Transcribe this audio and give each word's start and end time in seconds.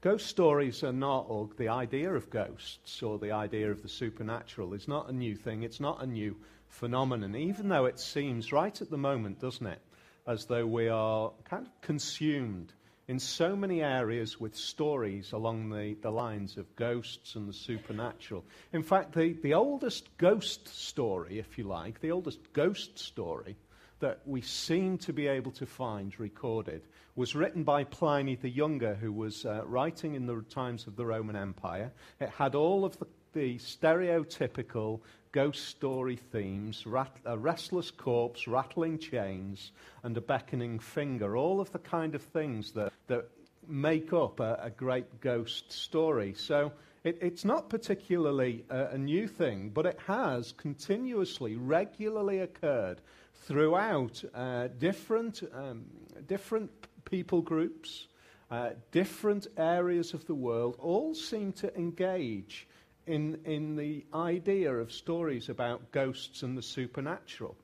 Ghost 0.00 0.28
stories 0.28 0.84
are 0.84 0.92
not, 0.92 1.26
or 1.28 1.48
the 1.56 1.70
idea 1.70 2.12
of 2.14 2.30
ghosts 2.30 3.02
or 3.02 3.18
the 3.18 3.32
idea 3.32 3.68
of 3.72 3.82
the 3.82 3.88
supernatural 3.88 4.72
is 4.74 4.86
not 4.86 5.10
a 5.10 5.12
new 5.12 5.34
thing. 5.34 5.64
It's 5.64 5.80
not 5.80 6.00
a 6.00 6.06
new 6.06 6.36
phenomenon, 6.68 7.34
even 7.34 7.68
though 7.68 7.86
it 7.86 7.98
seems 7.98 8.52
right 8.52 8.80
at 8.80 8.90
the 8.90 8.96
moment, 8.96 9.40
doesn't 9.40 9.66
it, 9.66 9.80
as 10.24 10.44
though 10.44 10.66
we 10.66 10.88
are 10.88 11.32
kind 11.50 11.66
of 11.66 11.80
consumed 11.80 12.72
in 13.08 13.18
so 13.18 13.56
many 13.56 13.82
areas 13.82 14.38
with 14.38 14.54
stories 14.54 15.32
along 15.32 15.70
the, 15.70 15.96
the 16.00 16.12
lines 16.12 16.58
of 16.58 16.76
ghosts 16.76 17.34
and 17.34 17.48
the 17.48 17.52
supernatural. 17.52 18.44
In 18.72 18.84
fact, 18.84 19.14
the, 19.14 19.32
the 19.32 19.54
oldest 19.54 20.16
ghost 20.16 20.68
story, 20.68 21.40
if 21.40 21.58
you 21.58 21.64
like, 21.64 22.00
the 22.00 22.12
oldest 22.12 22.52
ghost 22.52 23.00
story 23.00 23.56
that 24.00 24.20
we 24.26 24.40
seem 24.40 24.98
to 24.98 25.12
be 25.12 25.26
able 25.26 25.50
to 25.52 25.66
find 25.66 26.18
recorded 26.18 26.82
was 27.16 27.34
written 27.34 27.64
by 27.64 27.82
Pliny 27.84 28.36
the 28.36 28.48
Younger, 28.48 28.94
who 28.94 29.12
was 29.12 29.44
uh, 29.44 29.62
writing 29.64 30.14
in 30.14 30.26
the 30.26 30.40
times 30.50 30.86
of 30.86 30.94
the 30.94 31.04
Roman 31.04 31.34
Empire. 31.34 31.90
It 32.20 32.28
had 32.30 32.54
all 32.54 32.84
of 32.84 32.96
the, 32.98 33.06
the 33.32 33.56
stereotypical 33.58 35.00
ghost 35.32 35.66
story 35.66 36.16
themes 36.16 36.86
rat, 36.86 37.16
a 37.24 37.36
restless 37.36 37.90
corpse, 37.90 38.46
rattling 38.46 38.98
chains, 38.98 39.72
and 40.04 40.16
a 40.16 40.20
beckoning 40.20 40.78
finger. 40.78 41.36
All 41.36 41.60
of 41.60 41.72
the 41.72 41.80
kind 41.80 42.14
of 42.14 42.22
things 42.22 42.72
that, 42.72 42.92
that 43.08 43.28
make 43.66 44.12
up 44.12 44.40
a, 44.40 44.58
a 44.62 44.70
great 44.70 45.20
ghost 45.20 45.72
story. 45.72 46.34
So 46.36 46.72
it, 47.04 47.18
it's 47.20 47.44
not 47.44 47.68
particularly 47.68 48.64
a, 48.70 48.86
a 48.86 48.98
new 48.98 49.26
thing, 49.26 49.70
but 49.74 49.86
it 49.86 49.98
has 50.06 50.52
continuously, 50.52 51.56
regularly 51.56 52.40
occurred 52.40 53.00
throughout 53.42 54.22
uh, 54.34 54.68
different, 54.78 55.42
um, 55.54 55.84
different 56.26 56.70
people 57.04 57.40
groups, 57.42 58.08
uh, 58.50 58.70
different 58.92 59.46
areas 59.56 60.14
of 60.14 60.26
the 60.26 60.34
world, 60.34 60.76
all 60.78 61.14
seem 61.14 61.52
to 61.52 61.74
engage 61.76 62.66
in, 63.06 63.40
in 63.44 63.76
the 63.76 64.04
idea 64.14 64.72
of 64.72 64.92
stories 64.92 65.48
about 65.48 65.92
ghosts 65.92 66.42
and 66.42 66.56
the 66.56 66.62
supernatural. 66.62 67.56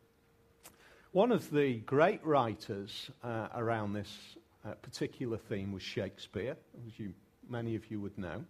One 1.13 1.31
of 1.31 1.51
the 1.51 1.75
great 1.81 2.25
writers 2.25 3.11
uh, 3.23 3.49
around 3.55 3.93
this 3.93 4.37
uh, 4.65 4.73
particular 4.73 5.37
theme 5.37 5.73
was 5.73 5.83
Shakespeare, 5.83 6.57
as 6.87 6.99
you, 6.99 7.13
many 7.49 7.77
of 7.77 7.91
you 7.91 8.01
would 8.01 8.19
know. 8.19 8.45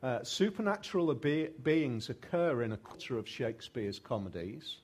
Uh, 0.00 0.22
supernatural 0.22 1.12
be- 1.14 1.48
beings 1.62 2.08
occur 2.08 2.62
in 2.62 2.72
a 2.72 2.76
quarter 2.76 3.18
of 3.18 3.26
Shakespeare's 3.26 3.98
comedies. 3.98 4.76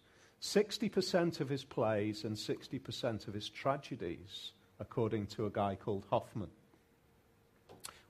60% 0.45 1.41
of 1.41 1.48
his 1.48 1.64
plays 1.64 2.25
and 2.25 2.37
60% 2.37 3.27
of 3.27 3.33
his 3.33 3.48
tragedies, 3.48 4.53
according 4.78 5.27
to 5.28 5.47
a 5.47 5.51
guy 5.51 5.75
called 5.75 6.05
Hoffman. 6.11 6.51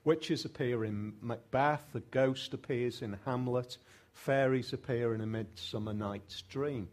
Witches 0.03 0.43
appear 0.43 0.83
in 0.83 1.13
Macbeth, 1.21 1.85
the 1.93 2.01
ghost 2.11 2.53
appears 2.53 3.01
in 3.01 3.17
Hamlet, 3.23 3.77
fairies 4.11 4.73
appear 4.73 5.15
in 5.15 5.21
A 5.21 5.25
Midsummer 5.25 5.93
Night's 5.93 6.41
Dream. 6.41 6.89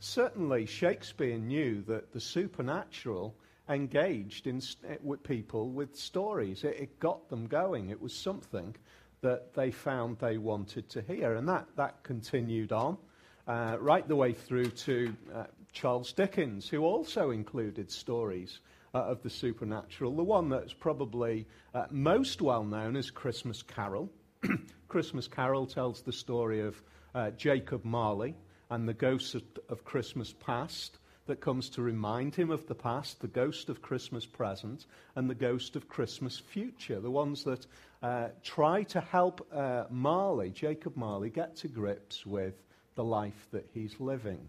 Certainly, 0.00 0.66
Shakespeare 0.66 1.38
knew 1.38 1.82
that 1.82 2.12
the 2.12 2.20
supernatural 2.20 3.36
engaged 3.68 4.48
in, 4.48 4.60
eh, 4.88 4.96
with 5.04 5.22
people 5.22 5.70
with 5.70 5.94
stories. 5.94 6.64
It, 6.64 6.76
it 6.80 6.98
got 6.98 7.28
them 7.28 7.46
going. 7.46 7.90
It 7.90 8.00
was 8.00 8.12
something 8.12 8.74
that 9.20 9.54
they 9.54 9.70
found 9.70 10.18
they 10.18 10.36
wanted 10.36 10.88
to 10.88 11.02
hear. 11.02 11.34
And 11.36 11.48
that, 11.48 11.68
that 11.76 12.02
continued 12.02 12.72
on 12.72 12.98
uh, 13.46 13.76
right 13.80 14.06
the 14.06 14.16
way 14.16 14.32
through 14.32 14.70
to 14.70 15.14
uh, 15.34 15.44
Charles 15.72 16.12
Dickens, 16.12 16.68
who 16.68 16.82
also 16.82 17.30
included 17.30 17.90
stories 17.90 18.60
uh, 18.94 18.98
of 18.98 19.22
the 19.22 19.30
supernatural. 19.30 20.14
The 20.14 20.24
one 20.24 20.48
that's 20.48 20.72
probably 20.72 21.46
uh, 21.74 21.86
most 21.90 22.42
well 22.42 22.64
known 22.64 22.96
is 22.96 23.10
Christmas 23.10 23.62
Carol. 23.62 24.10
Christmas 24.88 25.28
Carol 25.28 25.66
tells 25.66 26.02
the 26.02 26.12
story 26.12 26.60
of 26.60 26.82
uh, 27.14 27.30
Jacob 27.30 27.84
Marley 27.84 28.34
and 28.70 28.88
the 28.88 28.94
ghost 28.94 29.34
of, 29.34 29.42
of 29.68 29.84
Christmas 29.84 30.32
past 30.32 30.98
that 31.26 31.40
comes 31.40 31.68
to 31.70 31.82
remind 31.82 32.34
him 32.34 32.50
of 32.50 32.66
the 32.66 32.74
past, 32.74 33.20
the 33.20 33.28
ghost 33.28 33.68
of 33.68 33.82
Christmas 33.82 34.26
present, 34.26 34.86
and 35.14 35.30
the 35.30 35.34
ghost 35.34 35.76
of 35.76 35.88
Christmas 35.88 36.38
future, 36.38 36.98
the 36.98 37.10
ones 37.10 37.44
that 37.44 37.66
uh, 38.02 38.28
try 38.42 38.82
to 38.82 39.00
help 39.00 39.46
uh, 39.52 39.84
Marley, 39.90 40.50
Jacob 40.50 40.96
Marley, 40.96 41.30
get 41.30 41.54
to 41.56 41.68
grips 41.68 42.26
with 42.26 42.54
the 43.00 43.04
life 43.04 43.46
that 43.50 43.66
he's 43.72 43.98
living. 43.98 44.46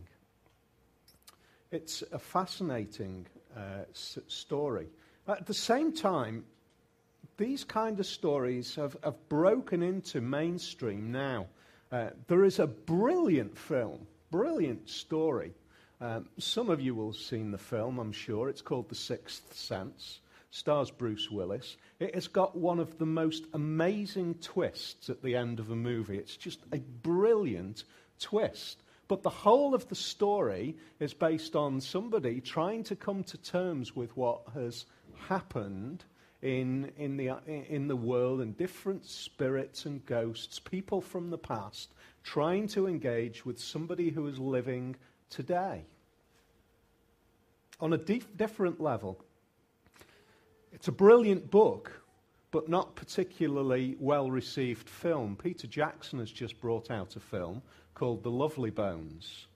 It's 1.71 2.03
a 2.11 2.19
fascinating 2.19 3.25
uh, 3.55 3.85
s- 3.91 4.19
story. 4.27 4.87
At 5.25 5.45
the 5.45 5.53
same 5.53 5.93
time, 5.93 6.43
these 7.37 7.63
kind 7.63 7.97
of 7.97 8.05
stories 8.05 8.75
have, 8.75 8.97
have 9.05 9.29
broken 9.29 9.81
into 9.81 10.19
mainstream 10.19 11.13
now. 11.13 11.47
Uh, 11.93 12.09
there 12.27 12.43
is 12.43 12.59
a 12.59 12.67
brilliant 12.67 13.57
film, 13.57 14.05
brilliant 14.31 14.89
story. 14.89 15.53
Um, 16.01 16.27
some 16.37 16.69
of 16.69 16.81
you 16.81 16.93
will 16.93 17.13
have 17.13 17.21
seen 17.21 17.51
the 17.51 17.57
film, 17.57 17.99
I'm 17.99 18.11
sure. 18.11 18.49
It's 18.49 18.61
called 18.61 18.89
The 18.89 18.95
Sixth 18.95 19.55
Sense. 19.55 20.19
Stars 20.53 20.91
Bruce 20.91 21.31
Willis. 21.31 21.77
It 22.01 22.13
has 22.15 22.27
got 22.27 22.57
one 22.57 22.79
of 22.79 22.97
the 22.97 23.05
most 23.05 23.45
amazing 23.53 24.35
twists 24.41 25.09
at 25.09 25.23
the 25.23 25.37
end 25.37 25.61
of 25.61 25.71
a 25.71 25.75
movie. 25.77 26.17
It's 26.17 26.35
just 26.35 26.59
a 26.73 26.79
brilliant 26.79 27.85
twist. 28.21 28.81
But 29.07 29.23
the 29.23 29.29
whole 29.29 29.75
of 29.75 29.89
the 29.89 29.95
story 29.95 30.77
is 31.01 31.13
based 31.13 31.55
on 31.55 31.81
somebody 31.81 32.39
trying 32.39 32.83
to 32.85 32.95
come 32.95 33.25
to 33.25 33.37
terms 33.37 33.93
with 33.93 34.15
what 34.15 34.43
has 34.53 34.85
happened 35.27 36.05
in, 36.41 36.91
in, 36.97 37.17
the, 37.17 37.31
in 37.45 37.87
the 37.87 37.95
world 37.95 38.41
and 38.41 38.57
different 38.57 39.05
spirits 39.05 39.85
and 39.85 40.05
ghosts, 40.05 40.59
people 40.59 41.01
from 41.01 41.29
the 41.29 41.37
past, 41.37 41.93
trying 42.23 42.67
to 42.69 42.87
engage 42.87 43.45
with 43.45 43.59
somebody 43.59 44.09
who 44.09 44.27
is 44.27 44.39
living 44.39 44.95
today. 45.29 45.83
On 47.79 47.93
a 47.93 47.97
dif- 47.97 48.37
different 48.37 48.79
level, 48.79 49.19
it's 50.71 50.87
a 50.87 50.91
brilliant 50.91 51.51
book, 51.51 52.00
but 52.51 52.67
not 52.67 52.95
particularly 52.95 53.95
well 53.99 54.29
received 54.29 54.89
film. 54.89 55.35
Peter 55.35 55.67
Jackson 55.67 56.19
has 56.19 56.31
just 56.31 56.59
brought 56.59 56.91
out 56.91 57.15
a 57.15 57.19
film 57.19 57.61
called 57.93 58.23
The 58.23 58.31
Lovely 58.31 58.69
Bones. 58.69 59.47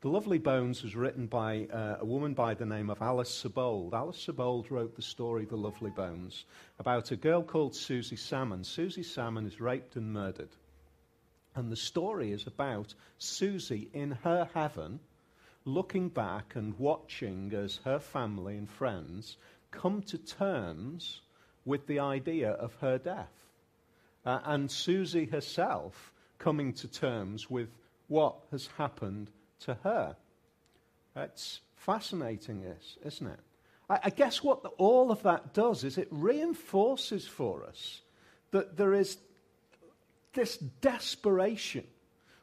The 0.00 0.08
Lovely 0.10 0.38
Bones 0.38 0.82
was 0.82 0.94
written 0.94 1.26
by 1.26 1.66
uh, 1.72 1.96
a 2.00 2.04
woman 2.04 2.34
by 2.34 2.54
the 2.54 2.66
name 2.66 2.90
of 2.90 3.00
Alice 3.00 3.42
Sebold. 3.42 3.94
Alice 3.94 4.24
Sebold 4.26 4.70
wrote 4.70 4.94
the 4.94 5.02
story 5.02 5.46
The 5.46 5.56
Lovely 5.56 5.90
Bones 5.90 6.44
about 6.78 7.10
a 7.10 7.16
girl 7.16 7.42
called 7.42 7.74
Susie 7.74 8.16
Salmon. 8.16 8.64
Susie 8.64 9.02
Salmon 9.02 9.46
is 9.46 9.60
raped 9.60 9.96
and 9.96 10.12
murdered. 10.12 10.50
And 11.56 11.72
the 11.72 11.76
story 11.76 12.32
is 12.32 12.46
about 12.46 12.94
Susie 13.18 13.88
in 13.94 14.10
her 14.22 14.48
heaven 14.52 15.00
looking 15.64 16.10
back 16.10 16.54
and 16.54 16.78
watching 16.78 17.52
as 17.54 17.80
her 17.84 17.98
family 17.98 18.58
and 18.58 18.68
friends 18.68 19.38
come 19.70 20.02
to 20.02 20.18
terms 20.18 21.22
with 21.64 21.86
the 21.86 21.98
idea 21.98 22.50
of 22.50 22.74
her 22.80 22.98
death. 22.98 23.32
Uh, 24.24 24.40
and 24.44 24.70
Susie 24.70 25.26
herself 25.26 26.12
coming 26.38 26.72
to 26.74 26.88
terms 26.88 27.50
with 27.50 27.68
what 28.08 28.36
has 28.50 28.68
happened 28.78 29.30
to 29.60 29.74
her. 29.82 30.16
It's 31.16 31.60
fascinating, 31.76 32.62
this, 32.62 32.98
isn't 33.04 33.26
it? 33.26 33.40
I, 33.88 34.00
I 34.04 34.10
guess 34.10 34.42
what 34.42 34.62
the, 34.62 34.70
all 34.70 35.10
of 35.10 35.22
that 35.22 35.52
does 35.52 35.84
is 35.84 35.98
it 35.98 36.08
reinforces 36.10 37.26
for 37.26 37.64
us 37.64 38.02
that 38.50 38.76
there 38.76 38.94
is 38.94 39.18
this 40.32 40.56
desperation, 40.56 41.84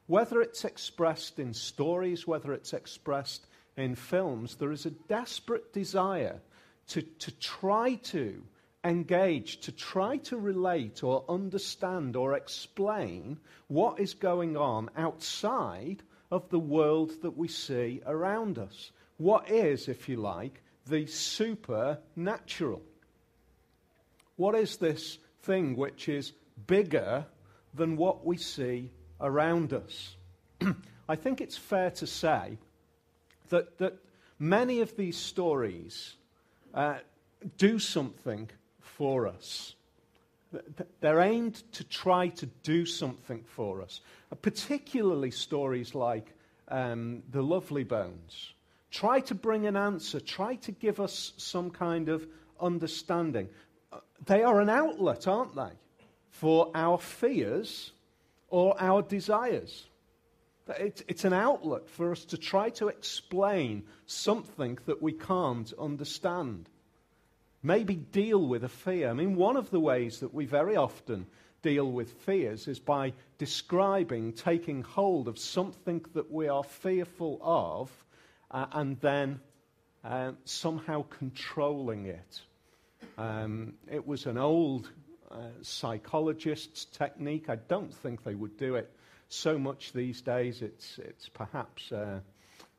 whether 0.06 0.40
it's 0.40 0.64
expressed 0.64 1.38
in 1.38 1.54
stories, 1.54 2.26
whether 2.26 2.52
it's 2.52 2.72
expressed 2.72 3.46
in 3.76 3.94
films, 3.94 4.56
there 4.56 4.72
is 4.72 4.86
a 4.86 4.90
desperate 4.90 5.72
desire 5.72 6.40
to, 6.88 7.02
to 7.02 7.30
try 7.38 7.94
to 7.94 8.42
engage, 8.84 9.60
to 9.60 9.72
try 9.72 10.16
to 10.16 10.36
relate 10.36 11.02
or 11.02 11.24
understand 11.28 12.16
or 12.16 12.34
explain 12.34 13.38
what 13.68 14.00
is 14.00 14.14
going 14.14 14.56
on 14.56 14.90
outside 14.96 16.02
of 16.30 16.48
the 16.50 16.58
world 16.58 17.12
that 17.22 17.36
we 17.36 17.46
see 17.48 18.00
around 18.06 18.58
us. 18.58 18.90
What 19.18 19.50
is, 19.50 19.88
if 19.88 20.08
you 20.08 20.16
like, 20.16 20.62
the 20.86 21.06
supernatural? 21.06 22.82
What 24.36 24.54
is 24.54 24.78
this 24.78 25.18
thing 25.42 25.76
which 25.76 26.08
is 26.08 26.32
bigger 26.66 27.26
than 27.74 27.96
what 27.96 28.24
we 28.24 28.36
see 28.36 28.90
around 29.20 29.72
us? 29.72 30.16
I 31.08 31.16
think 31.16 31.40
it's 31.40 31.56
fair 31.56 31.90
to 31.92 32.06
say 32.06 32.58
that, 33.50 33.78
that 33.78 33.94
many 34.38 34.80
of 34.80 34.96
these 34.96 35.16
stories 35.16 36.16
uh, 36.74 36.96
do 37.58 37.78
something 37.78 38.50
for 39.02 39.26
us. 39.26 39.74
They're 41.00 41.22
aimed 41.22 41.64
to 41.72 41.82
try 41.82 42.28
to 42.28 42.46
do 42.62 42.86
something 42.86 43.42
for 43.42 43.82
us, 43.82 44.00
uh, 44.30 44.36
particularly 44.36 45.32
stories 45.32 45.92
like 45.96 46.32
um, 46.68 47.24
The 47.32 47.42
Lovely 47.42 47.82
Bones. 47.82 48.54
Try 48.92 49.18
to 49.22 49.34
bring 49.34 49.66
an 49.66 49.76
answer, 49.76 50.20
try 50.20 50.54
to 50.54 50.70
give 50.70 51.00
us 51.00 51.32
some 51.36 51.68
kind 51.68 52.08
of 52.08 52.28
understanding. 52.60 53.48
they 54.24 54.44
are 54.44 54.60
an 54.60 54.68
outlet, 54.68 55.26
aren't 55.26 55.56
they, 55.56 55.74
for 56.30 56.70
our 56.72 56.96
fears 56.96 57.90
or 58.50 58.80
our 58.80 59.02
desires. 59.02 59.88
It's 60.78 61.24
an 61.24 61.32
outlet 61.32 61.88
for 61.88 62.12
us 62.12 62.24
to 62.26 62.38
try 62.38 62.70
to 62.78 62.86
explain 62.86 63.82
something 64.06 64.78
that 64.86 65.02
we 65.02 65.12
can't 65.12 65.72
understand. 65.76 66.68
Maybe 67.62 67.94
deal 67.94 68.44
with 68.44 68.64
a 68.64 68.68
fear. 68.68 69.10
I 69.10 69.12
mean, 69.12 69.36
one 69.36 69.56
of 69.56 69.70
the 69.70 69.80
ways 69.80 70.20
that 70.20 70.34
we 70.34 70.46
very 70.46 70.76
often 70.76 71.26
deal 71.62 71.90
with 71.90 72.12
fears 72.24 72.66
is 72.66 72.80
by 72.80 73.12
describing 73.38 74.32
taking 74.32 74.82
hold 74.82 75.28
of 75.28 75.38
something 75.38 76.04
that 76.14 76.30
we 76.30 76.48
are 76.48 76.64
fearful 76.64 77.38
of 77.40 77.90
uh, 78.50 78.66
and 78.72 79.00
then 79.00 79.40
uh, 80.04 80.32
somehow 80.44 81.04
controlling 81.18 82.06
it. 82.06 82.40
Um, 83.16 83.74
it 83.90 84.06
was 84.06 84.26
an 84.26 84.38
old 84.38 84.90
uh, 85.30 85.36
psychologist's 85.62 86.84
technique. 86.86 87.48
I 87.48 87.56
don't 87.56 87.94
think 87.94 88.24
they 88.24 88.34
would 88.34 88.56
do 88.56 88.74
it 88.74 88.90
so 89.28 89.56
much 89.56 89.92
these 89.92 90.20
days. 90.20 90.62
It's, 90.62 90.98
it's 90.98 91.28
perhaps 91.28 91.92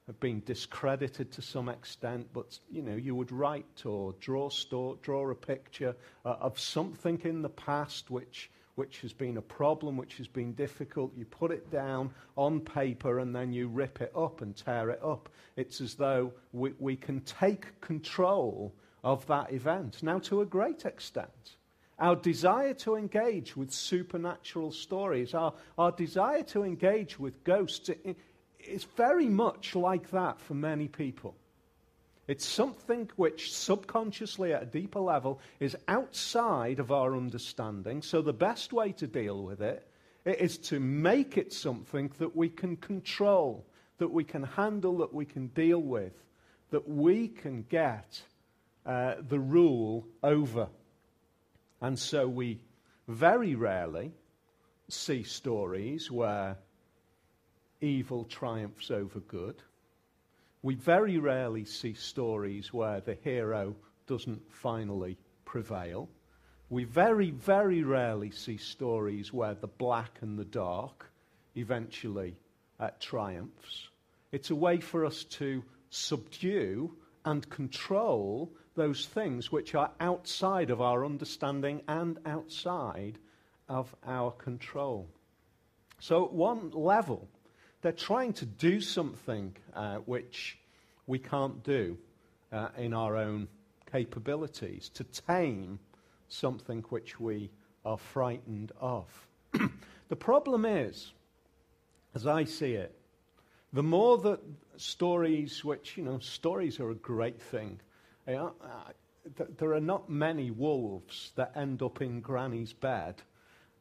uh, 0.09 0.11
been 0.19 0.41
discredited 0.45 1.31
to 1.31 1.41
some 1.41 1.69
extent, 1.69 2.27
but 2.33 2.57
you 2.71 2.81
know, 2.81 2.95
you 2.95 3.15
would 3.15 3.31
write 3.31 3.85
or 3.85 4.13
draw, 4.19 4.49
store, 4.49 4.97
draw 5.01 5.29
a 5.29 5.35
picture 5.35 5.95
uh, 6.25 6.35
of 6.39 6.59
something 6.59 7.19
in 7.23 7.41
the 7.41 7.49
past 7.49 8.09
which 8.09 8.49
which 8.75 9.01
has 9.01 9.13
been 9.13 9.37
a 9.37 9.41
problem, 9.41 9.97
which 9.97 10.17
has 10.17 10.27
been 10.27 10.53
difficult. 10.53 11.15
You 11.15 11.25
put 11.25 11.51
it 11.51 11.69
down 11.71 12.11
on 12.35 12.59
paper 12.59 13.19
and 13.19 13.35
then 13.35 13.53
you 13.53 13.67
rip 13.67 14.01
it 14.01 14.11
up 14.15 14.41
and 14.41 14.55
tear 14.55 14.89
it 14.89 14.99
up. 15.03 15.29
It's 15.55 15.79
as 15.79 15.95
though 15.95 16.33
we, 16.51 16.73
we 16.79 16.95
can 16.95 17.21
take 17.21 17.79
control 17.81 18.73
of 19.03 19.25
that 19.27 19.53
event. 19.53 20.01
Now, 20.01 20.19
to 20.19 20.41
a 20.41 20.45
great 20.45 20.85
extent, 20.85 21.57
our 21.99 22.15
desire 22.15 22.73
to 22.75 22.95
engage 22.95 23.55
with 23.55 23.71
supernatural 23.71 24.71
stories, 24.71 25.33
our, 25.33 25.53
our 25.77 25.91
desire 25.91 26.43
to 26.43 26.63
engage 26.63 27.19
with 27.19 27.43
ghosts, 27.43 27.89
it, 27.89 28.17
it's 28.65 28.85
very 28.95 29.27
much 29.27 29.75
like 29.75 30.11
that 30.11 30.39
for 30.39 30.53
many 30.53 30.87
people. 30.87 31.35
It's 32.27 32.45
something 32.45 33.09
which 33.17 33.53
subconsciously 33.53 34.53
at 34.53 34.63
a 34.63 34.65
deeper 34.65 34.99
level 34.99 35.41
is 35.59 35.75
outside 35.87 36.79
of 36.79 36.91
our 36.91 37.15
understanding. 37.15 38.01
So 38.01 38.21
the 38.21 38.33
best 38.33 38.71
way 38.71 38.93
to 38.93 39.07
deal 39.07 39.43
with 39.43 39.61
it 39.61 39.87
is 40.25 40.57
to 40.59 40.79
make 40.79 41.37
it 41.37 41.51
something 41.51 42.11
that 42.19 42.33
we 42.35 42.47
can 42.47 42.77
control, 42.77 43.65
that 43.97 44.07
we 44.07 44.23
can 44.23 44.43
handle, 44.43 44.97
that 44.99 45.13
we 45.13 45.25
can 45.25 45.47
deal 45.47 45.81
with, 45.81 46.13
that 46.71 46.87
we 46.87 47.27
can 47.27 47.63
get 47.69 48.21
uh, 48.85 49.15
the 49.27 49.39
rule 49.39 50.07
over. 50.23 50.69
And 51.81 51.99
so 51.99 52.25
we 52.25 52.61
very 53.09 53.55
rarely 53.55 54.13
see 54.87 55.23
stories 55.23 56.09
where 56.09 56.57
evil 57.83 58.23
triumphs 58.23 58.89
over 58.89 59.19
good 59.19 59.61
we 60.63 60.75
very 60.75 61.17
rarely 61.17 61.65
see 61.65 61.93
stories 61.93 62.73
where 62.73 63.01
the 63.01 63.17
hero 63.21 63.75
doesn't 64.07 64.41
finally 64.49 65.17
prevail. 65.43 66.09
We 66.69 66.85
very, 66.85 67.31
very 67.31 67.83
rarely 67.83 68.31
see 68.31 68.55
stories 68.55 69.33
where 69.33 69.55
the 69.55 69.67
black 69.67 70.19
and 70.21 70.39
the 70.39 70.45
dark 70.45 71.11
eventually 71.55 72.37
uh, 72.79 72.91
triumphs. 72.99 73.89
It's 74.31 74.51
a 74.51 74.55
way 74.55 74.79
for 74.79 75.05
us 75.05 75.25
to 75.25 75.63
subdue 75.89 76.95
and 77.25 77.47
control 77.49 78.49
those 78.75 79.05
things 79.05 79.51
which 79.51 79.75
are 79.75 79.91
outside 79.99 80.69
of 80.69 80.81
our 80.81 81.05
understanding 81.05 81.81
and 81.89 82.17
outside 82.25 83.19
of 83.67 83.93
our 84.07 84.31
control. 84.31 85.09
So, 85.99 86.25
at 86.25 86.33
one 86.33 86.71
level, 86.71 87.27
they're 87.83 87.91
trying 87.91 88.31
to 88.31 88.45
do 88.45 88.79
something 88.79 89.53
uh, 89.75 89.97
which 89.97 90.57
we 91.05 91.19
can't 91.19 91.63
do 91.63 91.97
uh, 92.51 92.69
in 92.77 92.93
our 92.93 93.17
own 93.17 93.47
capabilities, 93.91 94.89
to 94.93 95.03
tame 95.03 95.77
something 96.29 96.83
which 96.89 97.19
we 97.19 97.51
are 97.85 97.97
frightened 97.97 98.71
of. 98.79 99.05
the 100.09 100.15
problem 100.15 100.65
is, 100.65 101.11
as 102.15 102.25
I 102.25 102.45
see 102.45 102.73
it, 102.73 102.95
the 103.73 103.83
more 103.83 104.17
that 104.19 104.39
stories, 104.77 105.65
which, 105.65 105.97
you 105.97 106.03
know, 106.03 106.19
stories 106.19 106.79
are 106.79 106.91
a 106.91 106.95
great 106.95 107.41
thing. 107.41 107.81
Uh, 108.25 108.49
th- 109.37 109.49
there 109.57 109.73
are 109.73 109.81
not 109.81 110.09
many 110.09 110.51
wolves 110.51 111.33
that 111.35 111.51
end 111.55 111.81
up 111.81 112.01
in 112.01 112.21
Granny's 112.21 112.71
bed 112.71 113.21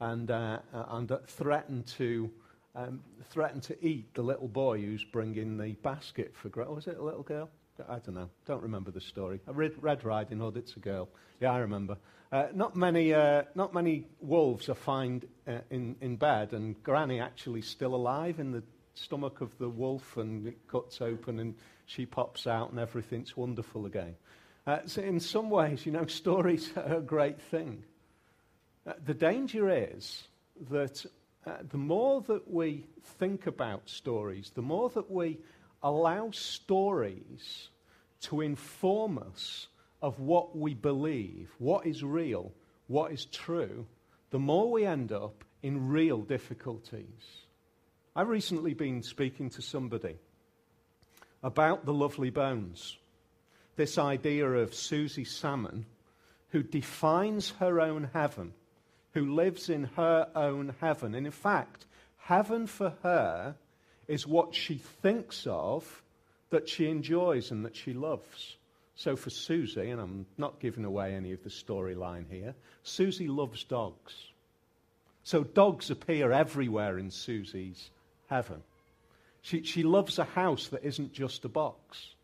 and, 0.01 0.29
uh, 0.31 0.59
and 0.73 1.13
threaten 1.29 1.85
to 1.99 2.31
um, 2.75 3.01
threatened 3.31 3.63
to 3.65 3.87
eat 3.87 4.15
the 4.15 4.23
little 4.23 4.49
boy 4.49 4.81
who's 4.81 5.05
bringing 5.05 5.57
the 5.59 5.73
basket 5.83 6.33
for. 6.35 6.49
Gra- 6.49 6.73
was 6.73 6.87
it 6.87 6.97
a 6.99 7.03
little 7.03 7.23
girl? 7.23 7.51
I 7.89 7.99
don't 7.99 8.15
know. 8.15 8.29
Don't 8.47 8.63
remember 8.63 8.91
the 8.91 9.01
story. 9.01 9.41
Read 9.47 9.73
Red 9.81 10.05
Riding 10.05 10.39
Hood. 10.39 10.57
It's 10.57 10.77
a 10.77 10.81
girl. 10.81 11.09
Yeah, 11.41 11.53
I 11.53 11.59
remember. 11.59 11.97
Uh, 12.31 12.47
not 12.55 12.77
many, 12.77 13.13
uh, 13.13 13.43
not 13.55 13.75
many 13.75 14.07
wolves 14.21 14.69
are 14.69 14.75
found 14.75 15.27
uh, 15.47 15.59
in 15.71 15.97
in 16.01 16.17
bed, 16.17 16.53
and 16.53 16.81
Granny 16.83 17.21
actually 17.21 17.63
still 17.63 17.95
alive 17.95 18.39
in 18.41 18.53
the 18.53 18.63
stomach 18.95 19.41
of 19.41 19.57
the 19.59 19.69
wolf, 19.69 20.17
and 20.17 20.47
it 20.47 20.69
cuts 20.69 21.01
open, 21.01 21.39
and 21.39 21.55
she 21.87 22.07
pops 22.07 22.47
out, 22.47 22.71
and 22.71 22.79
everything's 22.79 23.37
wonderful 23.37 23.87
again. 23.87 24.15
Uh, 24.67 24.79
so 24.87 25.03
in 25.03 25.19
some 25.19 25.51
ways, 25.51 25.85
you 25.85 25.93
know, 25.93 26.07
stories 26.07 26.71
are 26.77 26.97
a 26.97 27.01
great 27.03 27.41
thing. 27.41 27.85
Uh, 28.87 28.93
the 29.05 29.15
danger 29.15 29.69
is 29.69 30.29
that 30.71 31.05
uh, 31.45 31.57
the 31.71 31.79
more 31.79 32.21
that 32.23 32.51
we 32.51 32.87
think 33.19 33.47
about 33.47 33.89
stories, 33.89 34.53
the 34.55 34.63
more 34.63 34.89
that 34.91 35.11
we 35.11 35.39
allow 35.83 36.31
stories 36.31 37.69
to 38.21 38.41
inform 38.41 39.19
us 39.19 39.67
of 40.01 40.21
what 40.21 40.57
we 40.57 40.75
believe, 40.75 41.51
what 41.59 41.87
is 41.87 42.05
real, 42.05 42.53
what 42.87 43.13
is 43.13 43.25
true, 43.25 43.87
the 44.31 44.39
more 44.39 44.71
we 44.71 44.87
end 44.87 45.11
up 45.11 45.45
in 45.63 45.89
real 45.89 46.19
difficulties. 46.19 47.43
I've 48.15 48.29
recently 48.29 48.75
been 48.75 49.03
speaking 49.03 49.51
to 49.51 49.63
somebody 49.63 50.17
about 51.43 51.85
the 51.85 51.95
lovely 51.95 52.31
bones. 52.31 52.97
This 53.75 53.99
idea 53.99 54.49
of 54.49 54.75
Susie 54.75 55.25
Salmon, 55.25 55.87
who 56.51 56.63
defines 56.63 57.51
her 57.59 57.81
own 57.81 58.11
heaven 58.13 58.53
who 59.15 59.35
lives 59.35 59.69
in 59.69 59.85
her 59.97 60.29
own 60.35 60.75
heaven. 60.81 61.15
And 61.15 61.27
in 61.27 61.33
fact, 61.33 61.87
heaven 62.19 62.67
for 62.67 62.95
her 63.03 63.55
is 64.09 64.27
what 64.27 64.55
she 64.55 64.77
thinks 64.77 65.47
of 65.47 66.03
that 66.51 66.69
she 66.69 66.89
enjoys 66.89 67.51
and 67.51 67.65
that 67.65 67.77
she 67.77 67.93
loves. 67.93 68.57
So 68.95 69.17
for 69.17 69.31
Susie, 69.31 69.91
and 69.91 70.01
I'm 70.01 70.27
not 70.37 70.61
giving 70.61 70.85
away 70.85 71.15
any 71.15 71.33
of 71.33 71.43
the 71.43 71.51
storyline 71.51 72.25
here, 72.31 72.55
Susie 72.83 73.29
loves 73.29 73.65
dogs. 73.65 74.15
So 75.25 75.45
dogs 75.45 75.91
appear 75.91 76.33
everywhere 76.33 76.99
in 76.99 77.11
Susie's 77.11 77.91
heaven. 78.29 78.63
She, 79.41 79.63
she 79.63 79.83
loves 79.83 80.19
a 80.19 80.25
house 80.25 80.69
that 80.69 80.85
isn't 80.85 81.13
just 81.13 81.45
a 81.45 81.49
box. 81.49 82.15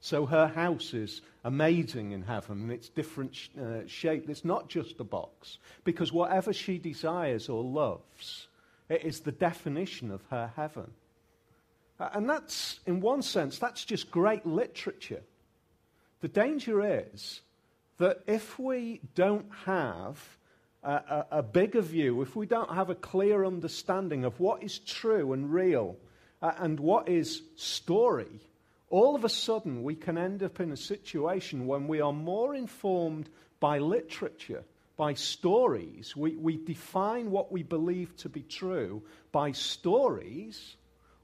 So 0.00 0.26
her 0.26 0.46
house 0.46 0.94
is 0.94 1.22
amazing 1.44 2.12
in 2.12 2.22
heaven 2.22 2.62
and 2.62 2.72
it's 2.72 2.88
different 2.88 3.34
sh- 3.34 3.48
uh, 3.60 3.86
shape. 3.86 4.28
It's 4.28 4.44
not 4.44 4.68
just 4.68 5.00
a 5.00 5.04
box, 5.04 5.58
because 5.84 6.12
whatever 6.12 6.52
she 6.52 6.78
desires 6.78 7.48
or 7.48 7.64
loves, 7.64 8.46
it 8.88 9.04
is 9.04 9.20
the 9.20 9.32
definition 9.32 10.10
of 10.10 10.22
her 10.30 10.52
heaven. 10.54 10.90
And 11.98 12.30
that's, 12.30 12.78
in 12.86 13.00
one 13.00 13.22
sense, 13.22 13.58
that's 13.58 13.84
just 13.84 14.10
great 14.10 14.46
literature. 14.46 15.22
The 16.20 16.28
danger 16.28 16.80
is 17.02 17.40
that 17.98 18.22
if 18.26 18.58
we 18.58 19.00
don't 19.16 19.50
have 19.64 20.38
a, 20.84 20.92
a, 20.92 21.26
a 21.32 21.42
bigger 21.42 21.80
view, 21.80 22.22
if 22.22 22.36
we 22.36 22.46
don't 22.46 22.70
have 22.72 22.88
a 22.88 22.94
clear 22.94 23.44
understanding 23.44 24.24
of 24.24 24.38
what 24.38 24.62
is 24.62 24.78
true 24.78 25.32
and 25.32 25.52
real 25.52 25.96
uh, 26.40 26.52
and 26.58 26.78
what 26.78 27.08
is 27.08 27.42
story, 27.56 28.40
all 28.90 29.14
of 29.14 29.24
a 29.24 29.28
sudden 29.28 29.82
we 29.82 29.94
can 29.94 30.16
end 30.16 30.42
up 30.42 30.60
in 30.60 30.72
a 30.72 30.76
situation 30.76 31.66
when 31.66 31.88
we 31.88 32.00
are 32.00 32.12
more 32.12 32.54
informed 32.54 33.28
by 33.60 33.78
literature, 33.78 34.64
by 34.96 35.14
stories. 35.14 36.16
We, 36.16 36.36
we 36.36 36.56
define 36.56 37.30
what 37.30 37.52
we 37.52 37.62
believe 37.62 38.16
to 38.18 38.28
be 38.28 38.42
true 38.42 39.02
by 39.30 39.52
stories 39.52 40.76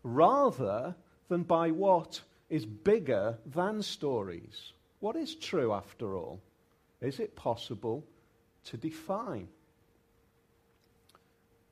rather 0.02 0.94
than 1.28 1.42
by 1.42 1.70
what 1.70 2.20
is 2.50 2.66
bigger 2.66 3.38
than 3.46 3.82
stories. 3.82 4.72
What 5.00 5.16
is 5.16 5.34
true 5.34 5.72
after 5.72 6.16
all? 6.16 6.40
Is 7.00 7.18
it 7.18 7.34
possible 7.34 8.04
to 8.66 8.76
define? 8.76 9.48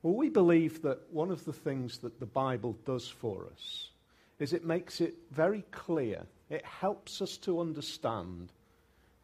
Well, 0.01 0.15
we 0.15 0.29
believe 0.29 0.81
that 0.81 0.99
one 1.11 1.31
of 1.31 1.45
the 1.45 1.53
things 1.53 1.99
that 1.99 2.19
the 2.19 2.25
Bible 2.25 2.77
does 2.85 3.07
for 3.07 3.47
us 3.53 3.89
is 4.43 4.53
it 4.53 4.65
makes 4.65 5.01
it 5.01 5.15
very 5.31 5.63
clear. 5.71 6.21
It 6.49 6.65
helps 6.65 7.21
us 7.21 7.37
to 7.37 7.59
understand 7.59 8.51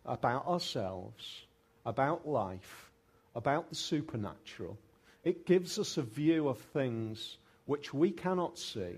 about 0.05 0.47
ourselves 0.47 1.45
about 1.85 2.27
life, 2.27 2.91
about 3.35 3.69
the 3.69 3.75
supernatural. 3.75 4.77
It 5.23 5.45
gives 5.45 5.79
us 5.79 5.97
a 5.97 6.03
view 6.03 6.47
of 6.47 6.59
things 6.59 7.38
which 7.65 7.93
we 7.93 8.11
cannot 8.11 8.57
see. 8.57 8.95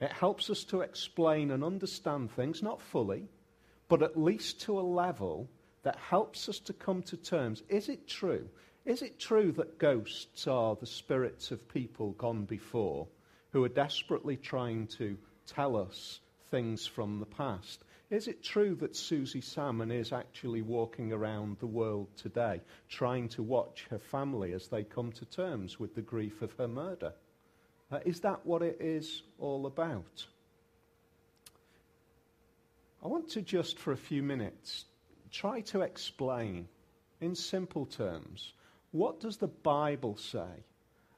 It 0.00 0.12
helps 0.12 0.50
us 0.50 0.64
to 0.64 0.80
explain 0.80 1.50
and 1.50 1.62
understand 1.62 2.30
things, 2.30 2.62
not 2.62 2.80
fully, 2.80 3.28
but 3.88 4.02
at 4.02 4.18
least 4.18 4.60
to 4.62 4.78
a 4.78 4.82
level 4.82 5.48
that 5.82 5.96
helps 5.96 6.48
us 6.48 6.58
to 6.60 6.72
come 6.72 7.02
to 7.02 7.16
terms. 7.16 7.62
Is 7.68 7.88
it 7.88 8.08
true? 8.08 8.48
Is 8.84 9.02
it 9.02 9.18
true 9.18 9.52
that 9.52 9.78
ghosts 9.78 10.46
are 10.46 10.76
the 10.76 10.86
spirits 10.86 11.50
of 11.50 11.68
people 11.68 12.12
gone 12.12 12.44
before 12.44 13.06
who 13.50 13.62
are 13.64 13.68
desperately 13.68 14.36
trying 14.36 14.86
to 14.86 15.16
tell 15.46 15.76
us 15.76 16.20
things 16.50 16.86
from 16.86 17.18
the 17.18 17.26
past? 17.26 17.84
Is 18.10 18.28
it 18.28 18.42
true 18.42 18.74
that 18.76 18.94
Susie 18.94 19.40
Salmon 19.40 19.90
is 19.90 20.12
actually 20.12 20.60
walking 20.60 21.12
around 21.12 21.56
the 21.58 21.66
world 21.66 22.08
today, 22.16 22.60
trying 22.88 23.28
to 23.30 23.42
watch 23.42 23.86
her 23.90 23.98
family 23.98 24.52
as 24.52 24.68
they 24.68 24.84
come 24.84 25.12
to 25.12 25.24
terms 25.24 25.80
with 25.80 25.94
the 25.94 26.02
grief 26.02 26.42
of 26.42 26.52
her 26.58 26.68
murder? 26.68 27.14
Uh, 27.90 28.00
is 28.04 28.20
that 28.20 28.44
what 28.44 28.62
it 28.62 28.78
is 28.80 29.22
all 29.38 29.66
about? 29.66 30.26
I 33.02 33.08
want 33.08 33.30
to 33.30 33.42
just 33.42 33.78
for 33.78 33.92
a 33.92 33.96
few 33.96 34.22
minutes 34.22 34.84
try 35.30 35.62
to 35.62 35.80
explain 35.80 36.68
in 37.20 37.34
simple 37.34 37.86
terms 37.86 38.52
what 38.90 39.20
does 39.20 39.38
the 39.38 39.48
Bible 39.48 40.16
say 40.16 40.64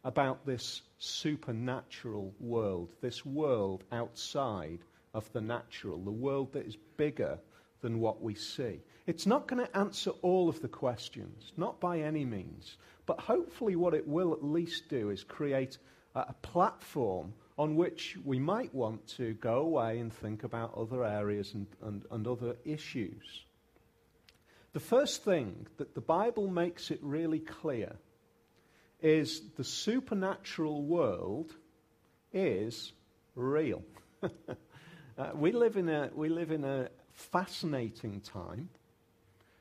about 0.05 0.45
this 0.45 0.83
supernatural 0.99 2.35
world, 2.39 2.93
this 3.01 3.25
world 3.25 3.85
outside 3.91 4.81
of 5.15 5.31
the 5.33 5.41
natural, 5.41 5.99
the 5.99 6.11
world 6.11 6.53
that 6.53 6.67
is 6.67 6.77
bigger 6.97 7.39
than 7.81 8.01
what 8.01 8.23
we 8.23 8.35
see. 8.35 8.81
It's 9.07 9.27
not 9.27 9.47
going 9.47 9.65
to 9.65 9.77
answer 9.77 10.11
all 10.23 10.49
of 10.49 10.61
the 10.61 10.69
questions, 10.69 11.53
not 11.57 11.81
by 11.81 12.01
any 12.01 12.25
means, 12.25 12.77
but 13.07 13.21
hopefully 13.21 13.77
what 13.77 13.95
it 13.95 14.07
will 14.07 14.33
at 14.33 14.45
least 14.45 14.89
do 14.89 15.11
is 15.11 15.23
create 15.23 15.79
a, 16.15 16.33
platform 16.43 17.35
on 17.59 17.77
which 17.77 18.17
we 18.25 18.39
might 18.39 18.75
want 18.75 19.07
to 19.07 19.35
go 19.35 19.59
away 19.59 19.99
and 19.99 20.13
think 20.13 20.45
about 20.45 20.75
other 20.77 21.05
areas 21.05 21.55
and, 21.55 21.67
and, 21.83 22.05
and 22.11 22.27
other 22.27 22.57
issues. 22.65 23.45
The 24.73 24.81
first 24.81 25.23
thing 25.23 25.67
that 25.77 25.95
the 25.95 26.01
Bible 26.01 26.49
makes 26.49 26.91
it 26.91 26.99
really 27.03 27.41
clear 27.41 27.97
is 29.05 29.43
the 29.57 29.63
supernatural 29.63 30.83
world 30.83 31.55
is 32.33 32.93
real. 33.37 33.83
Uh, 35.17 35.31
we, 35.37 35.53
live 35.53 35.77
in 35.77 35.89
a, 35.89 36.11
we 36.13 36.29
live 36.29 36.51
in 36.51 36.65
a 36.65 36.89
fascinating 37.13 38.21
time. 38.21 38.69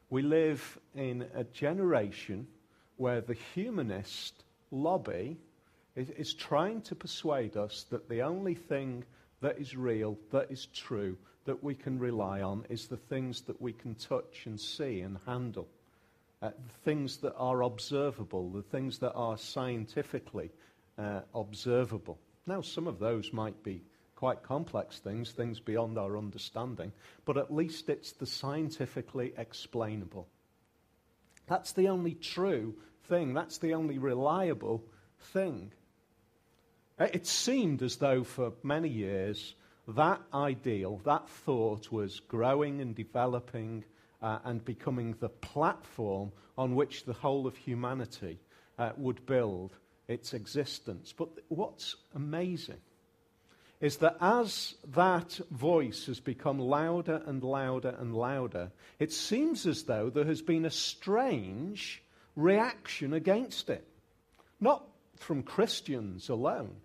We 0.10 0.24
live 0.24 0.80
in 0.96 1.28
a 1.36 1.44
generation 1.44 2.48
where 2.98 3.22
the 3.22 3.36
humanist 3.54 4.46
lobby 4.72 5.38
is, 5.96 6.10
is 6.10 6.34
trying 6.34 6.82
to 6.82 6.96
persuade 6.96 7.56
us 7.56 7.86
that 7.92 8.10
the 8.10 8.24
only 8.24 8.56
thing 8.56 9.04
that 9.42 9.60
is 9.60 9.76
real, 9.76 10.18
that 10.32 10.50
is 10.50 10.66
true, 10.74 11.16
that 11.46 11.64
we 11.64 11.76
can 11.76 12.00
rely 12.00 12.42
on 12.42 12.66
is 12.70 12.88
the 12.88 12.98
things 12.98 13.42
that 13.42 13.62
we 13.62 13.74
can 13.74 13.94
touch 13.94 14.48
and 14.48 14.60
see 14.60 15.02
and 15.02 15.20
handle. 15.24 15.68
Uh, 16.44 16.50
things 16.84 17.20
that 17.20 17.34
are 17.38 17.64
observable, 17.64 18.50
the 18.50 18.62
things 18.64 18.98
that 18.98 19.14
are 19.14 19.38
scientifically 19.38 20.52
uh, 20.98 21.22
observable. 21.34 22.20
Now, 22.46 22.60
some 22.60 22.86
of 22.86 23.00
those 23.00 23.32
might 23.32 23.64
be 23.64 23.82
quite 24.18 24.44
complex 24.44 25.00
things, 25.00 25.32
things 25.32 25.62
beyond 25.62 25.98
our 25.98 26.18
understanding, 26.18 26.92
but 27.24 27.38
at 27.38 27.54
least 27.54 27.88
it's 27.88 28.12
the 28.12 28.26
scientifically 28.26 29.32
explainable. 29.38 30.28
That's 31.48 31.72
the 31.72 31.88
only 31.88 32.14
true 32.14 32.76
thing, 33.08 33.34
that's 33.34 33.60
the 33.60 33.76
only 33.76 33.98
reliable 33.98 34.84
thing. 35.32 35.72
Uh, 37.00 37.08
it 37.14 37.26
seemed 37.26 37.82
as 37.82 37.96
though 37.96 38.26
for 38.26 38.52
many 38.64 38.90
years 38.90 39.56
that 39.88 40.20
ideal, 40.34 41.00
that 41.06 41.30
thought 41.30 41.90
was 41.90 42.20
growing 42.20 42.82
and 42.82 42.94
developing 42.94 43.86
uh, 44.24 44.40
and 44.46 44.64
becoming 44.64 45.16
the 45.20 45.30
platform 45.30 46.32
on 46.58 46.76
which 46.76 47.04
the 47.04 47.14
whole 47.14 47.46
of 47.46 47.58
humanity 47.58 48.40
uh, 48.80 48.92
would 48.98 49.26
build 49.26 49.76
its 50.08 50.34
existence. 50.34 51.14
But 51.16 51.30
what's 51.50 51.98
amazing 52.16 52.80
is 53.82 53.98
that 53.98 54.16
as 54.22 54.76
that 54.94 55.40
voice 55.52 56.06
has 56.06 56.22
become 56.22 56.58
louder 56.58 57.22
and 57.26 57.44
louder 57.44 57.94
and 58.00 58.16
louder, 58.16 58.72
it 58.98 59.12
seems 59.12 59.68
as 59.68 59.84
though 59.84 60.10
there 60.10 60.24
has 60.24 60.42
been 60.42 60.64
a 60.64 60.72
strange 60.72 62.02
reaction 62.38 63.14
against 63.14 63.70
it. 63.70 63.86
Not 64.62 64.88
from 65.18 65.44
Christians 65.44 66.30
alone, 66.30 66.76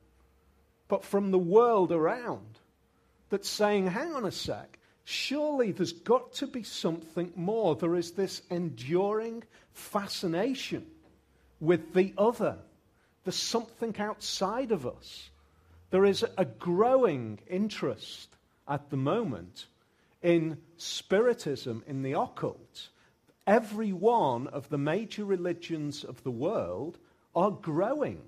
but 0.88 1.04
from 1.04 1.30
the 1.30 1.38
world 1.38 1.92
around 1.92 2.58
that's 3.30 3.48
saying, 3.48 3.86
hang 3.86 4.14
on 4.14 4.24
a 4.24 4.32
sec, 4.32 4.78
surely 5.08 5.72
there's 5.72 5.94
got 5.94 6.34
to 6.34 6.46
be 6.46 6.62
something 6.62 7.32
more. 7.34 7.74
There 7.74 7.96
is 7.96 8.10
this 8.10 8.42
enduring 8.50 9.42
fascination 9.72 10.86
with 11.60 11.94
the 11.94 12.12
other. 12.18 12.58
There's 13.24 13.34
something 13.34 13.98
outside 13.98 14.70
of 14.70 14.86
us. 14.86 15.30
There 15.90 16.04
is 16.04 16.26
a 16.36 16.44
growing 16.44 17.38
interest 17.48 18.28
at 18.68 18.90
the 18.90 18.98
moment 18.98 19.64
in 20.20 20.58
Spiritism, 20.76 21.84
in 21.86 22.02
the 22.02 22.12
occult. 22.12 22.90
Every 23.46 23.94
one 23.94 24.46
of 24.48 24.68
the 24.68 24.76
major 24.76 25.24
religions 25.24 26.04
of 26.04 26.22
the 26.22 26.30
world 26.30 26.98
are 27.34 27.50
growing. 27.50 28.20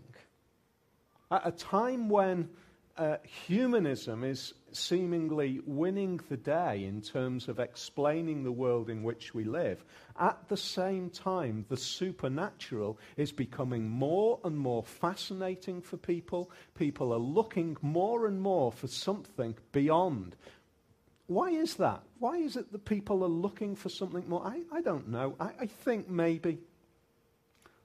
At 1.30 1.46
a 1.46 1.52
time 1.52 2.08
when 2.08 2.48
uh, 2.96 3.18
humanism 3.46 4.24
is 4.24 4.54
seemingly 4.76 5.60
winning 5.64 6.20
the 6.28 6.36
day 6.36 6.84
in 6.84 7.00
terms 7.00 7.48
of 7.48 7.58
explaining 7.58 8.42
the 8.42 8.52
world 8.52 8.90
in 8.90 9.02
which 9.02 9.34
we 9.34 9.44
live, 9.44 9.84
at 10.18 10.48
the 10.48 10.56
same 10.56 11.10
time, 11.10 11.64
the 11.68 11.76
supernatural 11.76 12.98
is 13.16 13.32
becoming 13.32 13.88
more 13.88 14.40
and 14.44 14.58
more 14.58 14.82
fascinating 14.82 15.80
for 15.80 15.96
people. 15.96 16.50
People 16.74 17.12
are 17.12 17.18
looking 17.18 17.76
more 17.82 18.26
and 18.26 18.40
more 18.40 18.72
for 18.72 18.86
something 18.86 19.54
beyond. 19.72 20.36
Why 21.26 21.50
is 21.50 21.76
that? 21.76 22.02
Why 22.18 22.38
is 22.38 22.56
it 22.56 22.72
that 22.72 22.84
people 22.84 23.22
are 23.22 23.28
looking 23.28 23.76
for 23.76 23.88
something 23.88 24.28
more? 24.28 24.44
I, 24.44 24.62
I 24.72 24.80
don't 24.80 25.08
know. 25.08 25.36
I, 25.38 25.50
I 25.60 25.66
think 25.66 26.08
maybe. 26.08 26.58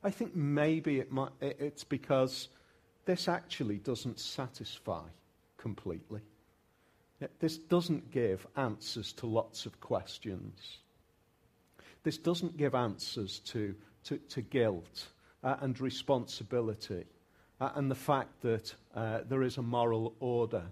I 0.04 0.12
think 0.12 0.36
maybe 0.36 1.00
it 1.00 1.12
might, 1.12 1.32
it, 1.42 1.58
it's 1.60 1.84
because 1.84 2.50
this 3.06 3.28
actually 3.28 3.78
doesn't 3.78 4.20
satisfy 4.20 5.04
completely. 5.58 6.22
This 7.40 7.58
doesn't 7.58 8.12
give 8.12 8.46
answers 8.56 9.14
to 9.14 9.28
lots 9.28 9.66
of 9.66 9.80
questions. 9.80 10.80
This 12.04 12.18
doesn't 12.18 12.58
give 12.58 12.76
answers 12.76 13.40
to, 13.46 13.76
to, 14.06 14.18
to 14.30 14.42
guilt 14.42 15.08
uh, 15.44 15.56
and 15.62 15.80
responsibility 15.80 17.06
uh, 17.60 17.70
and 17.76 17.90
the 17.90 17.96
fact 17.96 18.42
that 18.42 18.74
uh, 18.96 19.20
there 19.28 19.44
is 19.44 19.58
a 19.58 19.62
moral 19.62 20.16
order. 20.20 20.64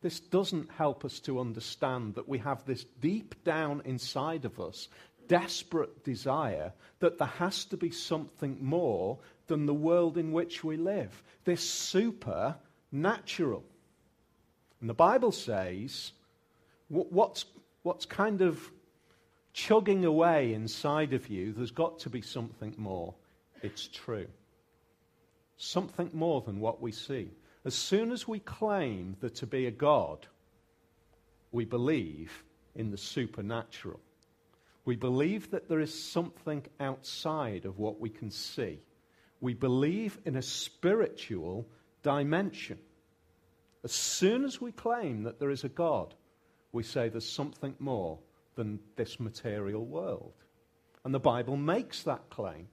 This 0.00 0.20
doesn't 0.20 0.70
help 0.70 1.04
us 1.04 1.18
to 1.20 1.40
understand 1.40 2.14
that 2.14 2.28
we 2.28 2.38
have 2.38 2.64
this 2.64 2.84
deep 3.00 3.34
down 3.44 3.82
inside 3.84 4.44
of 4.44 4.60
us 4.60 4.88
desperate 5.28 6.04
desire 6.04 6.72
that 7.00 7.18
there 7.18 7.28
has 7.28 7.64
to 7.66 7.76
be 7.76 7.90
something 7.90 8.56
more 8.60 9.18
than 9.46 9.66
the 9.66 9.74
world 9.74 10.18
in 10.18 10.32
which 10.32 10.64
we 10.64 10.76
live. 10.76 11.22
This 11.44 11.68
supernatural. 11.68 13.64
And 14.80 14.88
the 14.88 14.94
Bible 14.94 15.32
says 15.32 16.12
what's, 16.88 17.44
what's 17.82 18.06
kind 18.06 18.40
of 18.42 18.70
chugging 19.52 20.04
away 20.04 20.54
inside 20.54 21.12
of 21.12 21.28
you, 21.28 21.52
there's 21.52 21.70
got 21.70 21.98
to 22.00 22.10
be 22.10 22.22
something 22.22 22.74
more. 22.76 23.14
It's 23.62 23.88
true. 23.88 24.26
Something 25.56 26.10
more 26.12 26.42
than 26.42 26.60
what 26.60 26.80
we 26.80 26.92
see. 26.92 27.30
As 27.64 27.74
soon 27.74 28.12
as 28.12 28.28
we 28.28 28.38
claim 28.38 29.16
that 29.20 29.34
to 29.36 29.46
be 29.46 29.66
a 29.66 29.70
God, 29.72 30.26
we 31.50 31.64
believe 31.64 32.44
in 32.76 32.90
the 32.90 32.96
supernatural. 32.96 34.00
We 34.84 34.96
believe 34.96 35.50
that 35.50 35.68
there 35.68 35.80
is 35.80 35.92
something 35.92 36.62
outside 36.78 37.64
of 37.64 37.78
what 37.78 38.00
we 38.00 38.08
can 38.08 38.30
see. 38.30 38.78
We 39.40 39.54
believe 39.54 40.18
in 40.24 40.36
a 40.36 40.42
spiritual 40.42 41.66
dimension. 42.02 42.78
As 43.84 43.92
soon 43.92 44.44
as 44.44 44.60
we 44.60 44.72
claim 44.72 45.22
that 45.22 45.38
there 45.38 45.50
is 45.50 45.64
a 45.64 45.68
God, 45.68 46.14
we 46.72 46.82
say 46.82 47.08
there's 47.08 47.28
something 47.28 47.74
more 47.78 48.18
than 48.56 48.80
this 48.96 49.20
material 49.20 49.84
world. 49.84 50.32
And 51.04 51.14
the 51.14 51.20
Bible 51.20 51.56
makes 51.56 52.02
that 52.02 52.28
claim. 52.28 52.68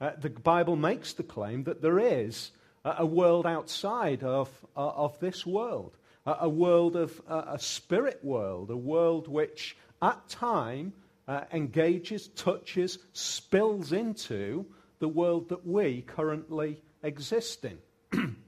Uh, 0.00 0.12
the 0.18 0.30
Bible 0.30 0.76
makes 0.76 1.12
the 1.12 1.22
claim 1.22 1.64
that 1.64 1.82
there 1.82 1.98
is 1.98 2.50
a, 2.84 3.06
world 3.06 3.46
outside 3.46 4.24
of, 4.24 4.48
uh, 4.76 4.88
of 4.88 5.18
this 5.20 5.46
world, 5.46 5.96
a, 6.26 6.36
a 6.40 6.48
world 6.48 6.96
of 6.96 7.20
uh, 7.28 7.44
a 7.48 7.58
spirit 7.58 8.18
world, 8.24 8.70
a 8.70 8.76
world 8.76 9.28
which 9.28 9.76
at 10.00 10.28
time 10.28 10.92
uh, 11.28 11.42
engages, 11.52 12.28
touches, 12.28 12.98
spills 13.12 13.92
into 13.92 14.66
the 14.98 15.08
world 15.08 15.50
that 15.50 15.66
we 15.66 16.02
currently 16.02 16.80
exist 17.02 17.64
in. 17.64 17.78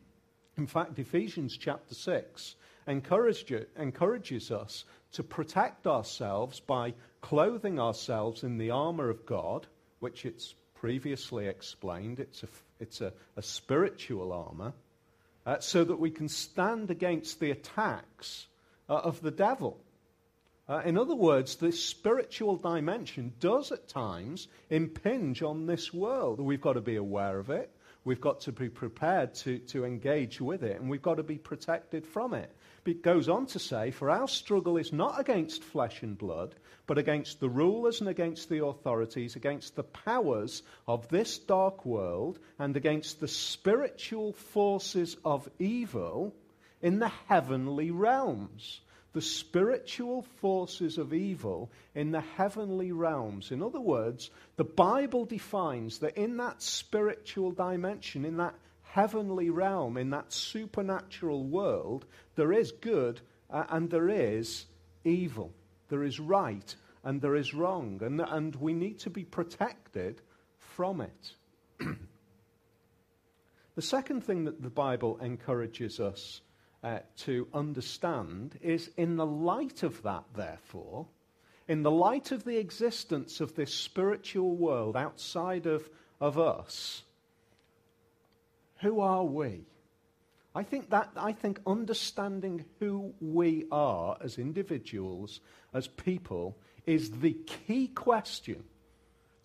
in 0.56 0.66
fact, 0.66 0.98
Ephesians 0.98 1.56
chapter 1.56 1.94
6 1.94 2.56
encourages 2.86 4.50
us 4.50 4.84
to 5.12 5.22
protect 5.22 5.86
ourselves 5.86 6.60
by 6.60 6.94
clothing 7.20 7.80
ourselves 7.80 8.42
in 8.44 8.58
the 8.58 8.70
armor 8.70 9.08
of 9.10 9.26
God, 9.26 9.66
which 10.00 10.26
it's 10.26 10.54
previously 10.74 11.46
explained. 11.46 12.20
It's 12.20 12.42
a, 12.42 12.48
it's 12.78 13.00
a, 13.00 13.12
a 13.36 13.42
spiritual 13.42 14.32
armor, 14.32 14.74
uh, 15.46 15.60
so 15.60 15.84
that 15.84 15.98
we 15.98 16.10
can 16.10 16.28
stand 16.28 16.90
against 16.90 17.40
the 17.40 17.50
attacks 17.50 18.46
uh, 18.88 18.94
of 18.94 19.20
the 19.22 19.30
devil. 19.30 19.80
Uh, 20.68 20.82
in 20.84 20.96
other 20.96 21.14
words, 21.14 21.56
this 21.56 21.82
spiritual 21.82 22.56
dimension 22.56 23.32
does 23.38 23.70
at 23.70 23.88
times 23.88 24.48
impinge 24.70 25.42
on 25.42 25.66
this 25.66 25.92
world. 25.92 26.40
We've 26.40 26.60
got 26.60 26.74
to 26.74 26.80
be 26.80 26.96
aware 26.96 27.38
of 27.38 27.50
it. 27.50 27.70
We've 28.04 28.20
got 28.20 28.40
to 28.42 28.52
be 28.52 28.68
prepared 28.68 29.34
to, 29.36 29.58
to 29.58 29.84
engage 29.84 30.40
with 30.40 30.62
it, 30.62 30.80
and 30.80 30.90
we've 30.90 31.02
got 31.02 31.16
to 31.16 31.22
be 31.22 31.38
protected 31.38 32.06
from 32.06 32.34
it. 32.34 32.54
It 32.84 33.02
goes 33.02 33.30
on 33.30 33.46
to 33.46 33.58
say, 33.58 33.90
For 33.90 34.10
our 34.10 34.28
struggle 34.28 34.76
is 34.76 34.92
not 34.92 35.18
against 35.18 35.64
flesh 35.64 36.02
and 36.02 36.18
blood, 36.18 36.54
but 36.86 36.98
against 36.98 37.40
the 37.40 37.48
rulers 37.48 38.00
and 38.00 38.10
against 38.10 38.50
the 38.50 38.64
authorities, 38.64 39.36
against 39.36 39.74
the 39.74 39.84
powers 39.84 40.62
of 40.86 41.08
this 41.08 41.38
dark 41.38 41.86
world, 41.86 42.38
and 42.58 42.76
against 42.76 43.20
the 43.20 43.28
spiritual 43.28 44.34
forces 44.34 45.16
of 45.24 45.48
evil 45.58 46.34
in 46.82 46.98
the 46.98 47.12
heavenly 47.28 47.90
realms 47.90 48.82
the 49.14 49.22
spiritual 49.22 50.22
forces 50.40 50.98
of 50.98 51.14
evil 51.14 51.70
in 51.94 52.10
the 52.10 52.20
heavenly 52.20 52.90
realms. 52.92 53.52
In 53.52 53.62
other 53.62 53.80
words, 53.80 54.28
the 54.56 54.64
Bible 54.64 55.24
defines 55.24 56.00
that 56.00 56.18
in 56.18 56.36
that 56.38 56.60
spiritual 56.60 57.52
dimension, 57.52 58.24
in 58.24 58.36
that 58.38 58.54
heavenly 58.82 59.50
realm, 59.50 59.96
in 59.96 60.10
that 60.10 60.32
supernatural 60.32 61.44
world, 61.44 62.04
there 62.34 62.52
is 62.52 62.72
good 62.72 63.20
uh, 63.50 63.64
and 63.70 63.88
there 63.88 64.08
is 64.08 64.66
evil. 65.04 65.52
There 65.88 66.02
is 66.02 66.18
right 66.18 66.74
and 67.04 67.22
there 67.22 67.36
is 67.36 67.54
wrong. 67.54 68.00
And, 68.02 68.20
and 68.20 68.56
we 68.56 68.72
need 68.72 68.98
to 69.00 69.10
be 69.10 69.24
protected 69.24 70.20
from 70.58 71.00
it. 71.00 71.32
the 73.76 73.82
second 73.82 74.24
thing 74.24 74.44
that 74.46 74.60
the 74.60 74.70
Bible 74.70 75.18
encourages 75.20 76.00
us 76.00 76.40
uh, 76.84 76.98
to 77.16 77.48
understand 77.54 78.58
is 78.60 78.90
in 78.98 79.16
the 79.16 79.24
light 79.24 79.82
of 79.82 80.02
that, 80.02 80.24
therefore, 80.36 81.06
in 81.66 81.82
the 81.82 81.90
light 81.90 82.30
of 82.30 82.44
the 82.44 82.58
existence 82.58 83.40
of 83.40 83.54
this 83.54 83.72
spiritual 83.72 84.54
world 84.54 84.94
outside 84.94 85.64
of, 85.64 85.88
of 86.20 86.38
us, 86.38 87.02
who 88.82 89.00
are 89.00 89.24
we? 89.24 89.64
I 90.54 90.62
think 90.62 90.90
that 90.90 91.10
I 91.16 91.32
think 91.32 91.58
understanding 91.66 92.66
who 92.78 93.14
we 93.18 93.64
are 93.72 94.18
as 94.20 94.38
individuals, 94.38 95.40
as 95.72 95.88
people, 95.88 96.58
is 96.86 97.10
the 97.10 97.32
key 97.32 97.88
question 97.88 98.62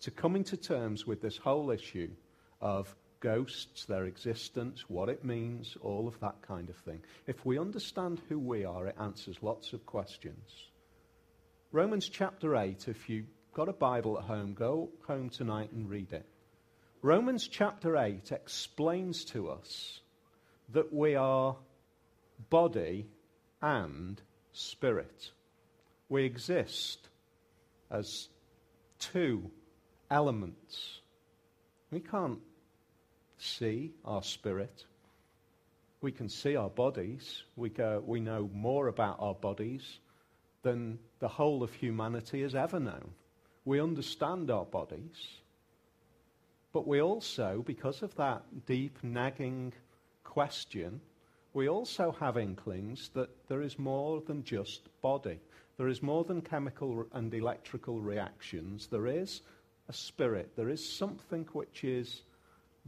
to 0.00 0.10
coming 0.10 0.44
to 0.44 0.58
terms 0.58 1.06
with 1.06 1.22
this 1.22 1.38
whole 1.38 1.70
issue 1.70 2.10
of 2.60 2.94
ghosts, 3.20 3.84
their 3.84 4.04
existence, 4.04 4.84
what 4.88 5.08
it 5.08 5.24
means, 5.24 5.76
all 5.82 6.08
of 6.08 6.18
that 6.20 6.40
kind 6.42 6.68
of 6.68 6.76
thing. 6.76 7.00
If 7.26 7.44
we 7.44 7.58
understand 7.58 8.20
who 8.28 8.38
we 8.38 8.64
are, 8.64 8.86
it 8.86 8.96
answers 8.98 9.38
lots 9.42 9.72
of 9.72 9.86
questions. 9.86 10.70
Romans 11.72 12.08
chapter 12.08 12.56
8, 12.56 12.88
if 12.88 13.08
you've 13.08 13.30
got 13.54 13.68
a 13.68 13.72
Bible 13.72 14.18
at 14.18 14.24
home, 14.24 14.54
go 14.54 14.90
home 15.06 15.28
tonight 15.28 15.70
and 15.72 15.88
read 15.88 16.12
it. 16.12 16.26
Romans 17.02 17.48
chapter 17.48 17.96
8 17.96 18.32
explains 18.32 19.24
to 19.26 19.50
us 19.50 20.00
that 20.72 20.92
we 20.92 21.14
are 21.14 21.56
body 22.50 23.06
and 23.62 24.20
spirit. 24.52 25.30
We 26.08 26.24
exist 26.24 27.08
as 27.90 28.28
two 28.98 29.50
elements. 30.10 31.00
We 31.90 32.00
can't 32.00 32.40
see 33.40 33.92
our 34.04 34.22
spirit. 34.22 34.84
We 36.00 36.12
can 36.12 36.28
see 36.28 36.56
our 36.56 36.70
bodies. 36.70 37.42
We, 37.56 37.70
go, 37.70 38.02
we 38.04 38.20
know 38.20 38.48
more 38.54 38.88
about 38.88 39.16
our 39.18 39.34
bodies 39.34 39.98
than 40.62 40.98
the 41.18 41.28
whole 41.28 41.62
of 41.62 41.72
humanity 41.72 42.42
has 42.42 42.54
ever 42.54 42.78
known. 42.78 43.10
We 43.64 43.80
understand 43.80 44.50
our 44.50 44.64
bodies. 44.64 45.16
But 46.72 46.86
we 46.86 47.00
also, 47.00 47.62
because 47.66 48.02
of 48.02 48.14
that 48.16 48.42
deep, 48.66 48.98
nagging 49.02 49.72
question, 50.22 51.00
we 51.52 51.68
also 51.68 52.12
have 52.12 52.36
inklings 52.38 53.10
that 53.14 53.30
there 53.48 53.62
is 53.62 53.78
more 53.78 54.22
than 54.26 54.44
just 54.44 54.88
body. 55.02 55.40
There 55.76 55.88
is 55.88 56.02
more 56.02 56.24
than 56.24 56.42
chemical 56.42 57.06
and 57.12 57.32
electrical 57.34 58.00
reactions. 58.00 58.86
There 58.86 59.06
is 59.06 59.40
a 59.88 59.92
spirit. 59.92 60.52
There 60.54 60.68
is 60.68 60.86
something 60.86 61.48
which 61.52 61.82
is 61.82 62.22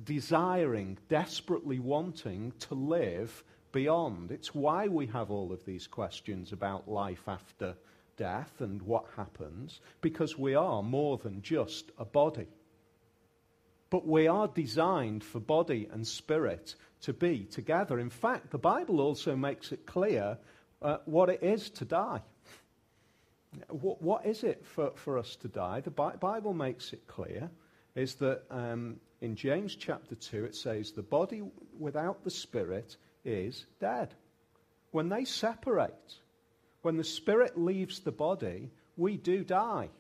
desiring, 0.05 0.99
desperately 1.09 1.79
wanting 1.79 2.53
to 2.61 2.75
live 2.75 3.45
beyond. 3.73 4.31
It's 4.31 4.55
why 4.55 4.89
we 4.89 5.07
have 5.07 5.31
all 5.31 5.53
of 5.53 5.65
these 5.65 5.87
questions 5.87 6.53
about 6.53 6.89
life 6.89 7.23
after 7.27 7.75
death 8.17 8.61
and 8.61 8.83
what 8.83 9.07
happens, 9.17 9.81
because 10.01 10.39
we 10.39 10.55
are 10.55 10.83
more 10.83 11.19
than 11.19 11.43
just 11.43 11.91
a 11.99 12.05
body. 12.05 12.49
But 13.91 14.07
we 14.07 14.27
are 14.27 14.49
designed 14.49 15.25
for 15.25 15.41
body 15.41 15.89
and 15.93 16.07
spirit 16.07 16.75
to 17.03 17.13
be 17.13 17.45
together. 17.45 17.99
In 17.99 18.11
fact, 18.11 18.51
the 18.51 18.59
Bible 18.59 19.01
also 19.01 19.37
makes 19.37 19.73
it 19.73 19.87
clear 19.87 20.39
uh, 20.81 20.99
what 21.05 21.29
it 21.29 21.43
is 21.43 21.71
to 21.71 21.85
die. 21.85 22.23
What, 23.69 24.01
what 24.01 24.25
is 24.25 24.45
it 24.45 24.65
for, 24.65 24.93
for 24.95 25.19
us 25.19 25.37
to 25.37 25.49
die? 25.49 25.81
The 25.81 25.91
Bible 25.91 26.55
makes 26.55 26.93
it 26.93 27.07
clear 27.07 27.51
is 27.95 28.15
that 28.17 28.45
um, 28.51 28.99
in 29.23 29.37
James 29.37 29.77
chapter 29.77 30.17
2, 30.17 30.45
it 30.45 30.57
says, 30.57 30.91
The 30.91 31.03
body 31.03 31.43
without 31.79 32.25
the 32.25 32.31
spirit 32.31 32.97
is 33.25 33.67
dead. 33.81 34.15
When 34.91 35.09
they 35.09 35.25
separate, 35.25 36.17
when 36.83 36.97
the 36.97 37.05
spirit 37.05 37.57
leaves 37.57 38.01
the 38.01 38.11
body, 38.11 38.73
we 38.97 39.17
do 39.17 39.45
die. 39.45 39.91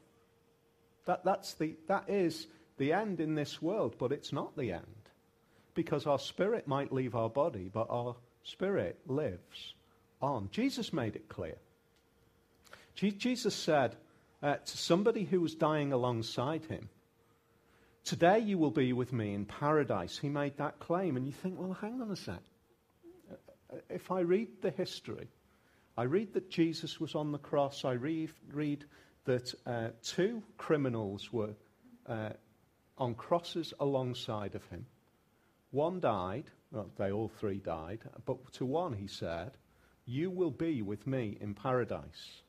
That, 1.06 1.24
that's 1.24 1.54
the, 1.54 1.76
that 1.86 2.10
is 2.10 2.48
the 2.78 2.92
end 2.92 3.20
in 3.20 3.36
this 3.36 3.62
world, 3.62 3.94
but 3.96 4.10
it's 4.10 4.32
not 4.32 4.56
the 4.56 4.72
end. 4.72 4.82
Because 5.74 6.04
our 6.06 6.18
spirit 6.18 6.66
might 6.66 6.92
leave 6.92 7.14
our 7.14 7.30
body, 7.30 7.70
but 7.72 7.86
our 7.90 8.16
spirit 8.42 8.98
lives 9.06 9.74
on. 10.20 10.48
Jesus 10.50 10.92
made 10.92 11.14
it 11.14 11.28
clear. 11.28 11.56
Jesus 12.96 13.54
said 13.54 13.94
uh, 14.42 14.56
to 14.56 14.78
somebody 14.78 15.24
who 15.24 15.40
was 15.40 15.54
dying 15.54 15.92
alongside 15.92 16.64
him, 16.64 16.88
Today 18.04 18.40
you 18.40 18.58
will 18.58 18.70
be 18.70 18.92
with 18.92 19.12
me 19.12 19.34
in 19.34 19.44
paradise. 19.44 20.18
He 20.18 20.28
made 20.28 20.56
that 20.56 20.80
claim. 20.80 21.16
And 21.16 21.26
you 21.26 21.32
think, 21.32 21.58
well, 21.58 21.76
hang 21.80 22.00
on 22.00 22.10
a 22.10 22.16
sec. 22.16 22.42
If 23.88 24.10
I 24.10 24.20
read 24.20 24.48
the 24.60 24.70
history, 24.70 25.28
I 25.96 26.04
read 26.04 26.34
that 26.34 26.50
Jesus 26.50 27.00
was 27.00 27.14
on 27.14 27.32
the 27.32 27.38
cross. 27.38 27.84
I 27.84 27.92
read, 27.92 28.30
read 28.52 28.84
that 29.24 29.54
uh, 29.66 29.88
two 30.02 30.42
criminals 30.58 31.32
were 31.32 31.54
uh, 32.06 32.30
on 32.98 33.14
crosses 33.14 33.72
alongside 33.78 34.54
of 34.54 34.64
him. 34.66 34.86
One 35.70 36.00
died, 36.00 36.44
well, 36.70 36.90
they 36.98 37.12
all 37.12 37.28
three 37.28 37.58
died, 37.58 38.00
but 38.26 38.52
to 38.54 38.66
one 38.66 38.92
he 38.92 39.06
said, 39.06 39.52
You 40.04 40.30
will 40.30 40.50
be 40.50 40.82
with 40.82 41.06
me 41.06 41.38
in 41.40 41.54
paradise. 41.54 42.42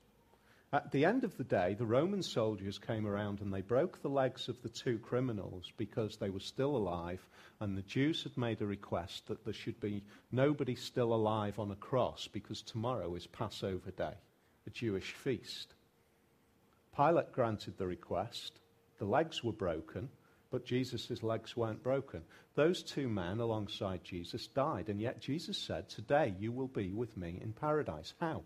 At 0.74 0.90
the 0.90 1.06
end 1.06 1.24
of 1.24 1.38
the 1.38 1.44
day, 1.44 1.76
the 1.76 1.86
Roman 1.86 2.24
soldiers 2.24 2.80
came 2.80 3.06
around 3.06 3.42
and 3.42 3.54
they 3.54 3.62
broke 3.62 4.02
the 4.02 4.10
legs 4.10 4.50
of 4.50 4.60
the 4.64 4.70
two 4.70 4.98
criminals 4.98 5.72
because 5.78 6.18
they 6.18 6.32
were 6.32 6.40
still 6.40 6.76
alive, 6.76 7.24
and 7.60 7.78
the 7.78 7.84
Jews 7.84 8.24
had 8.24 8.36
made 8.38 8.60
a 8.60 8.66
request 8.66 9.28
that 9.28 9.46
there 9.46 9.54
should 9.54 9.80
be 9.80 10.04
nobody 10.32 10.74
still 10.74 11.14
alive 11.14 11.60
on 11.60 11.70
a 11.70 11.76
cross 11.76 12.28
because 12.28 12.64
tomorrow 12.64 13.14
is 13.14 13.28
Passover 13.28 13.92
day, 13.92 14.16
a 14.66 14.70
Jewish 14.72 15.12
feast. 15.12 15.76
Pilate 16.98 17.32
granted 17.34 17.78
the 17.78 17.86
request. 17.86 18.60
The 18.98 19.06
legs 19.06 19.44
were 19.44 19.54
broken, 19.54 20.10
but 20.50 20.66
Jesus' 20.66 21.22
legs 21.22 21.56
weren't 21.56 21.84
broken. 21.84 22.24
Those 22.56 22.82
two 22.82 23.08
men 23.08 23.40
alongside 23.40 24.04
Jesus 24.04 24.48
died, 24.48 24.90
and 24.90 25.00
yet 25.00 25.22
Jesus 25.22 25.60
said, 25.60 25.88
Today 25.88 26.34
you 26.40 26.52
will 26.52 26.68
be 26.68 26.92
with 26.92 27.16
me 27.16 27.38
in 27.40 27.54
paradise. 27.54 28.16
How? 28.20 28.42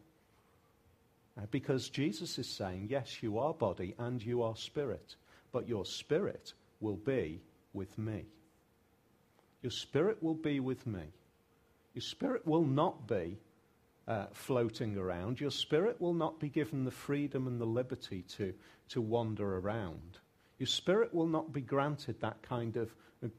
Uh, 1.38 1.46
because 1.52 1.90
Jesus 1.90 2.40
is 2.40 2.50
saying, 2.50 2.88
yes, 2.90 3.22
you 3.22 3.38
are 3.38 3.54
body 3.54 3.94
and 4.00 4.24
you 4.24 4.42
are 4.42 4.56
spirit, 4.56 5.16
but 5.52 5.68
your 5.68 5.86
spirit 5.86 6.54
will 6.80 6.96
be 6.96 7.42
with 7.74 7.98
me. 7.98 8.26
Your 9.62 9.72
spirit 9.72 10.22
will 10.22 10.36
be 10.36 10.60
with 10.60 10.88
me. 10.88 11.04
Your 11.94 12.02
spirit 12.02 12.46
will 12.46 12.66
not 12.66 13.08
be 13.08 13.38
uh, 14.08 14.28
floating 14.32 14.98
around, 14.98 15.40
your 15.40 15.52
spirit 15.52 16.00
will 16.00 16.14
not 16.14 16.40
be 16.40 16.48
given 16.50 16.86
the 16.86 16.92
freedom 16.92 17.46
and 17.46 17.60
the 17.60 17.66
liberty 17.66 18.24
to, 18.38 18.54
to 18.90 19.02
wander 19.02 19.58
around. 19.58 20.20
Your 20.60 20.68
spirit 20.68 21.14
will 21.14 21.28
not 21.28 21.54
be 21.54 21.62
granted 21.62 22.20
that 22.22 22.42
kind 22.42 22.78
of 22.78 22.90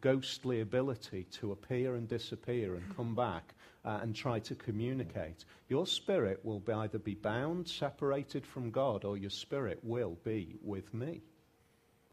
ghostly 0.00 0.60
ability 0.60 1.26
to 1.32 1.52
appear 1.52 1.94
and 1.94 2.08
disappear 2.08 2.74
and 2.74 2.96
come 2.96 3.14
back 3.14 3.54
uh, 3.84 4.00
and 4.02 4.14
try 4.14 4.38
to 4.40 4.54
communicate. 4.54 5.44
Your 5.68 5.86
spirit 5.86 6.44
will 6.44 6.60
be 6.60 6.72
either 6.72 6.98
be 6.98 7.14
bound, 7.14 7.68
separated 7.68 8.46
from 8.46 8.70
God, 8.70 9.04
or 9.04 9.16
your 9.16 9.30
spirit 9.30 9.80
will 9.82 10.16
be 10.24 10.56
with 10.62 10.92
me. 10.92 11.22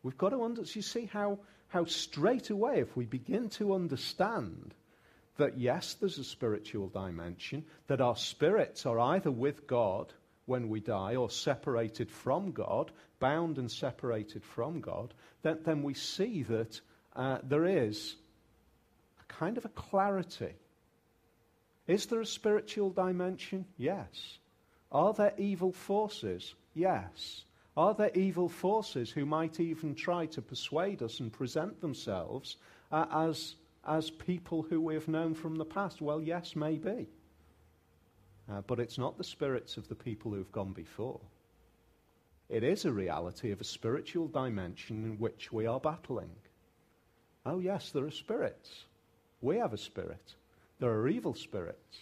We've 0.04 0.18
got 0.18 0.30
to 0.30 0.44
understand, 0.44 0.76
you 0.76 0.82
see 0.82 1.06
how, 1.12 1.40
how 1.68 1.86
straight 1.86 2.50
away, 2.50 2.80
if 2.80 2.96
we 2.96 3.06
begin 3.06 3.50
to 3.50 3.74
understand 3.74 4.74
that 5.38 5.58
yes, 5.58 5.96
there's 5.96 6.20
a 6.20 6.24
spiritual 6.24 6.88
dimension, 6.90 7.66
that 7.88 8.02
our 8.02 8.16
spirits 8.16 8.86
are 8.86 9.00
either 9.00 9.32
with 9.32 9.68
God 9.68 10.14
when 10.46 10.70
we 10.70 10.80
die 10.80 11.16
or 11.16 11.30
separated 11.30 12.12
from 12.12 12.52
God, 12.52 12.92
bound 13.20 13.58
and 13.58 13.72
separated 13.72 14.44
from 14.44 14.82
God, 14.82 15.14
then, 15.42 15.60
then 15.64 15.84
we 15.84 15.94
see 15.94 16.44
that 16.44 16.80
uh, 17.16 17.40
there 17.44 17.66
is 17.66 18.16
a 19.20 19.34
kind 19.34 19.58
of 19.58 19.66
a 19.66 19.70
clarity. 19.70 20.54
Is 21.88 22.06
there 22.08 22.22
a 22.22 22.26
spiritual 22.26 22.90
dimension? 22.90 23.66
Yes. 23.78 24.38
Are 24.92 25.14
there 25.14 25.34
evil 25.38 25.72
forces? 25.72 26.54
Yes. 26.74 27.44
Are 27.78 27.94
there 27.94 28.12
evil 28.14 28.50
forces 28.50 29.12
who 29.12 29.26
might 29.26 29.60
even 29.60 29.96
try 29.96 30.28
to 30.28 30.42
persuade 30.42 31.02
us 31.02 31.20
and 31.20 31.32
present 31.32 31.82
themselves 31.82 32.58
uh, 32.92 33.06
as 33.12 33.56
as 33.88 34.10
people 34.10 34.64
who 34.64 34.82
we 34.82 34.96
have 34.96 35.08
known 35.08 35.34
from 35.34 35.56
the 35.56 35.66
past? 35.66 36.02
Well, 36.02 36.22
yes, 36.22 36.56
maybe. 36.56 37.08
Uh, 38.52 38.62
but 38.62 38.80
it's 38.80 38.98
not 38.98 39.18
the 39.18 39.24
spirits 39.24 39.78
of 39.78 39.88
the 39.88 39.96
people 39.96 40.32
who've 40.32 40.52
gone 40.52 40.74
before. 40.74 41.20
It 42.48 42.64
is 42.64 42.86
a 42.86 42.92
reality 42.92 43.52
of 43.52 43.60
a 43.60 43.64
spiritual 43.64 44.28
dimension 44.28 45.04
in 45.04 45.18
which 45.18 45.52
we 45.52 45.66
are 45.66 45.80
battling. 45.80 46.30
Oh, 47.46 47.60
yes, 47.60 47.92
there 47.92 48.06
are 48.06 48.12
spirits. 48.12 48.86
We 49.42 49.58
have 49.58 49.74
a 49.74 49.78
spirit. 49.78 50.36
There 50.80 50.92
are 50.92 51.08
evil 51.08 51.34
spirits. 51.34 51.98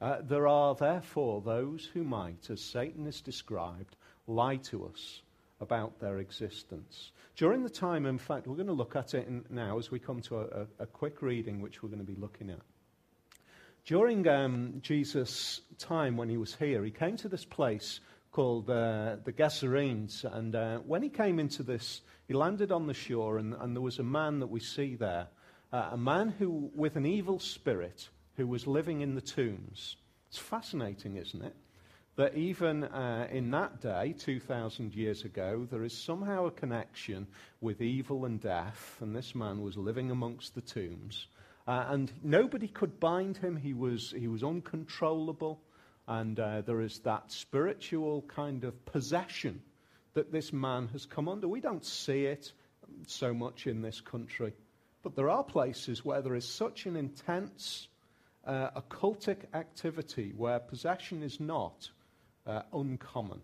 Uh, 0.00 0.18
there 0.22 0.48
are, 0.48 0.74
therefore, 0.74 1.40
those 1.40 1.88
who 1.94 2.02
might, 2.02 2.50
as 2.50 2.60
Satan 2.60 3.06
is 3.06 3.20
described, 3.20 3.96
lie 4.26 4.56
to 4.56 4.86
us 4.86 5.22
about 5.60 6.00
their 6.00 6.18
existence. 6.18 7.12
During 7.36 7.62
the 7.62 7.70
time, 7.70 8.04
in 8.04 8.18
fact, 8.18 8.46
we're 8.46 8.56
going 8.56 8.66
to 8.66 8.72
look 8.72 8.96
at 8.96 9.14
it 9.14 9.28
now 9.50 9.78
as 9.78 9.90
we 9.90 10.00
come 10.00 10.20
to 10.22 10.40
a, 10.40 10.66
a, 10.80 10.86
quick 10.86 11.22
reading, 11.22 11.60
which 11.60 11.82
we're 11.82 11.88
going 11.88 12.04
to 12.04 12.12
be 12.12 12.20
looking 12.20 12.50
at. 12.50 12.58
During 13.84 14.28
um, 14.28 14.78
Jesus' 14.80 15.60
time 15.78 16.16
when 16.16 16.28
he 16.28 16.36
was 16.36 16.54
here, 16.54 16.84
he 16.84 16.92
came 16.92 17.16
to 17.16 17.28
this 17.28 17.44
place 17.44 18.00
called 18.30 18.70
uh, 18.70 19.16
the 19.24 19.32
Gerasenes. 19.32 20.24
And 20.24 20.54
uh, 20.54 20.78
when 20.78 21.02
he 21.02 21.08
came 21.08 21.40
into 21.40 21.62
this, 21.62 22.02
he 22.28 22.34
landed 22.34 22.70
on 22.70 22.86
the 22.86 22.94
shore, 22.94 23.38
and, 23.38 23.54
and 23.54 23.74
there 23.74 23.82
was 23.82 23.98
a 23.98 24.04
man 24.04 24.38
that 24.38 24.46
we 24.46 24.60
see 24.60 24.94
there, 24.94 25.26
uh, 25.72 25.90
a 25.92 25.96
man 25.96 26.28
who, 26.38 26.70
with 26.74 26.96
an 26.96 27.06
evil 27.06 27.40
spirit, 27.40 28.08
who 28.36 28.46
was 28.46 28.66
living 28.66 29.00
in 29.00 29.14
the 29.16 29.20
tombs. 29.20 29.96
It's 30.28 30.38
fascinating, 30.38 31.16
isn't 31.16 31.42
it? 31.42 31.56
that 32.16 32.34
even 32.34 32.84
uh, 32.84 33.26
in 33.30 33.50
that 33.50 33.80
day, 33.80 34.14
2,000 34.18 34.94
years 34.94 35.24
ago, 35.24 35.66
there 35.70 35.82
is 35.82 35.96
somehow 35.96 36.44
a 36.44 36.50
connection 36.50 37.26
with 37.60 37.80
evil 37.80 38.26
and 38.26 38.40
death, 38.40 38.98
and 39.00 39.16
this 39.16 39.34
man 39.34 39.62
was 39.62 39.78
living 39.78 40.10
amongst 40.10 40.54
the 40.54 40.60
tombs. 40.60 41.28
Uh, 41.66 41.86
and 41.88 42.12
nobody 42.22 42.66
could 42.66 42.98
bind 42.98 43.36
him, 43.36 43.56
he 43.56 43.72
was, 43.72 44.12
he 44.16 44.26
was 44.26 44.42
uncontrollable, 44.42 45.60
and 46.08 46.38
uh, 46.40 46.60
there 46.62 46.80
is 46.80 46.98
that 47.00 47.30
spiritual 47.30 48.22
kind 48.22 48.64
of 48.64 48.84
possession 48.84 49.62
that 50.14 50.32
this 50.32 50.52
man 50.52 50.88
has 50.88 51.06
come 51.06 51.28
under. 51.28 51.46
We 51.46 51.60
don't 51.60 51.84
see 51.84 52.24
it 52.24 52.52
so 53.06 53.32
much 53.32 53.66
in 53.66 53.80
this 53.80 54.00
country, 54.00 54.52
but 55.02 55.14
there 55.14 55.30
are 55.30 55.44
places 55.44 56.04
where 56.04 56.20
there 56.20 56.34
is 56.34 56.48
such 56.48 56.86
an 56.86 56.96
intense 56.96 57.86
uh, 58.44 58.70
occultic 58.70 59.44
activity 59.54 60.32
where 60.36 60.58
possession 60.58 61.22
is 61.22 61.38
not 61.38 61.88
uh, 62.46 62.62
uncommon. 62.72 63.40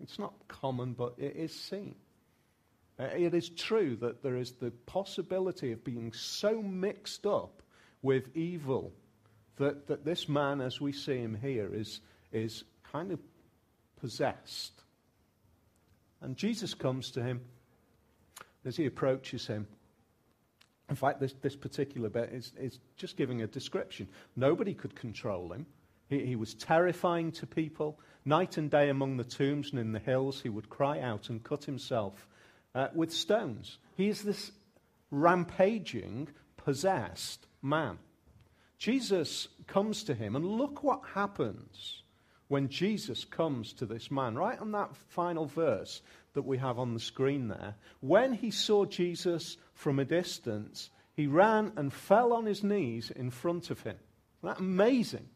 It's 0.00 0.18
not 0.18 0.34
common, 0.46 0.92
but 0.92 1.14
it 1.18 1.36
is 1.36 1.52
seen. 1.52 1.96
Uh, 2.98 3.04
it 3.04 3.34
is 3.34 3.48
true 3.50 3.96
that 3.96 4.22
there 4.22 4.36
is 4.36 4.52
the 4.52 4.70
possibility 4.86 5.72
of 5.72 5.84
being 5.84 6.12
so 6.12 6.62
mixed 6.62 7.26
up 7.26 7.62
with 8.02 8.34
evil 8.36 8.92
that, 9.56 9.86
that 9.86 10.04
this 10.04 10.28
man, 10.28 10.60
as 10.60 10.80
we 10.80 10.92
see 10.92 11.18
him 11.18 11.36
here, 11.40 11.70
is, 11.72 12.00
is 12.32 12.64
kind 12.92 13.12
of 13.12 13.20
possessed. 14.00 14.72
And 16.20 16.36
Jesus 16.36 16.74
comes 16.74 17.10
to 17.12 17.22
him 17.22 17.40
as 18.64 18.76
he 18.76 18.86
approaches 18.86 19.46
him. 19.46 19.66
In 20.88 20.96
fact, 20.96 21.20
this, 21.20 21.34
this 21.42 21.56
particular 21.56 22.08
bit 22.08 22.30
is, 22.32 22.52
is 22.58 22.78
just 22.96 23.16
giving 23.16 23.42
a 23.42 23.46
description. 23.46 24.08
Nobody 24.36 24.72
could 24.72 24.94
control 24.94 25.52
him. 25.52 25.66
He, 26.08 26.24
he 26.24 26.36
was 26.36 26.54
terrifying 26.54 27.32
to 27.32 27.46
people. 27.46 27.98
Night 28.24 28.56
and 28.56 28.70
day 28.70 28.88
among 28.88 29.16
the 29.16 29.24
tombs 29.24 29.70
and 29.70 29.80
in 29.80 29.92
the 29.92 29.98
hills, 29.98 30.40
he 30.40 30.48
would 30.48 30.68
cry 30.68 31.00
out 31.00 31.28
and 31.28 31.42
cut 31.42 31.64
himself 31.64 32.26
uh, 32.76 32.88
with 32.94 33.12
stones. 33.12 33.78
He 33.96 34.08
is 34.08 34.22
this 34.22 34.52
rampaging, 35.10 36.28
possessed 36.56 37.46
man. 37.62 37.98
Jesus 38.78 39.48
comes 39.66 40.04
to 40.04 40.14
him, 40.14 40.36
and 40.36 40.44
look 40.44 40.84
what 40.84 41.00
happens 41.14 42.02
when 42.48 42.68
Jesus 42.68 43.24
comes 43.24 43.72
to 43.72 43.86
this 43.86 44.10
man, 44.10 44.36
right 44.36 44.58
on 44.60 44.72
that 44.72 44.94
final 45.08 45.46
verse 45.46 46.02
that 46.34 46.42
we 46.42 46.58
have 46.58 46.78
on 46.78 46.94
the 46.94 47.00
screen 47.00 47.48
there. 47.48 47.74
When 48.00 48.34
he 48.34 48.50
saw 48.50 48.84
Jesus 48.84 49.56
from 49.74 49.98
a 49.98 50.04
distance, 50.04 50.90
he 51.14 51.26
ran 51.26 51.72
and 51.76 51.92
fell 51.92 52.32
on 52.32 52.44
his 52.44 52.62
knees 52.62 53.10
in 53.10 53.30
front 53.30 53.70
of 53.70 53.80
him. 53.80 53.96
Isn't 54.42 54.54
that 54.54 54.60
amazing? 54.60 55.28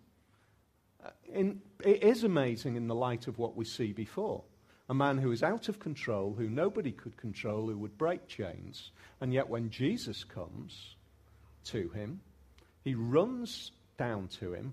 in, 1.32 1.60
it 1.84 2.02
is 2.02 2.24
amazing 2.24 2.76
in 2.76 2.86
the 2.86 2.94
light 2.94 3.26
of 3.26 3.38
what 3.38 3.56
we 3.56 3.64
see 3.64 3.92
before. 3.92 4.44
A 4.90 4.94
man 4.94 5.18
who 5.18 5.30
is 5.30 5.44
out 5.44 5.68
of 5.68 5.78
control, 5.78 6.34
who 6.36 6.50
nobody 6.50 6.90
could 6.90 7.16
control, 7.16 7.68
who 7.68 7.78
would 7.78 7.96
break 7.96 8.26
chains. 8.26 8.90
And 9.20 9.32
yet, 9.32 9.48
when 9.48 9.70
Jesus 9.70 10.24
comes 10.24 10.96
to 11.66 11.90
him, 11.90 12.20
he 12.82 12.96
runs 12.96 13.70
down 13.96 14.26
to 14.40 14.52
him 14.52 14.72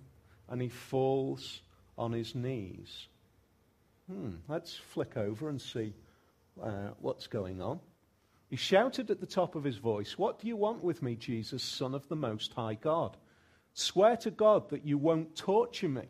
and 0.50 0.60
he 0.60 0.70
falls 0.70 1.62
on 2.00 2.14
his 2.14 2.34
knees. 2.34 3.08
Hmm, 4.10 4.38
let's 4.48 4.76
flick 4.76 5.18
over 5.18 5.50
and 5.50 5.62
see 5.62 5.94
uh, 6.64 6.90
what's 7.00 7.28
going 7.28 7.62
on. 7.62 7.80
He 8.50 8.56
shouted 8.56 9.12
at 9.12 9.20
the 9.20 9.28
top 9.28 9.54
of 9.54 9.64
his 9.64 9.78
voice, 9.78 10.18
What 10.18 10.40
do 10.40 10.48
you 10.48 10.56
want 10.56 10.84
with 10.84 11.04
me, 11.04 11.16
Jesus, 11.16 11.62
Son 11.62 11.94
of 11.94 12.08
the 12.08 12.16
Most 12.16 12.54
High 12.54 12.74
God? 12.74 13.16
Swear 13.76 14.18
to 14.18 14.32
God 14.32 14.70
that 14.72 14.84
you 14.84 14.98
won't 14.98 15.36
torture 15.36 15.90
me. 15.90 16.08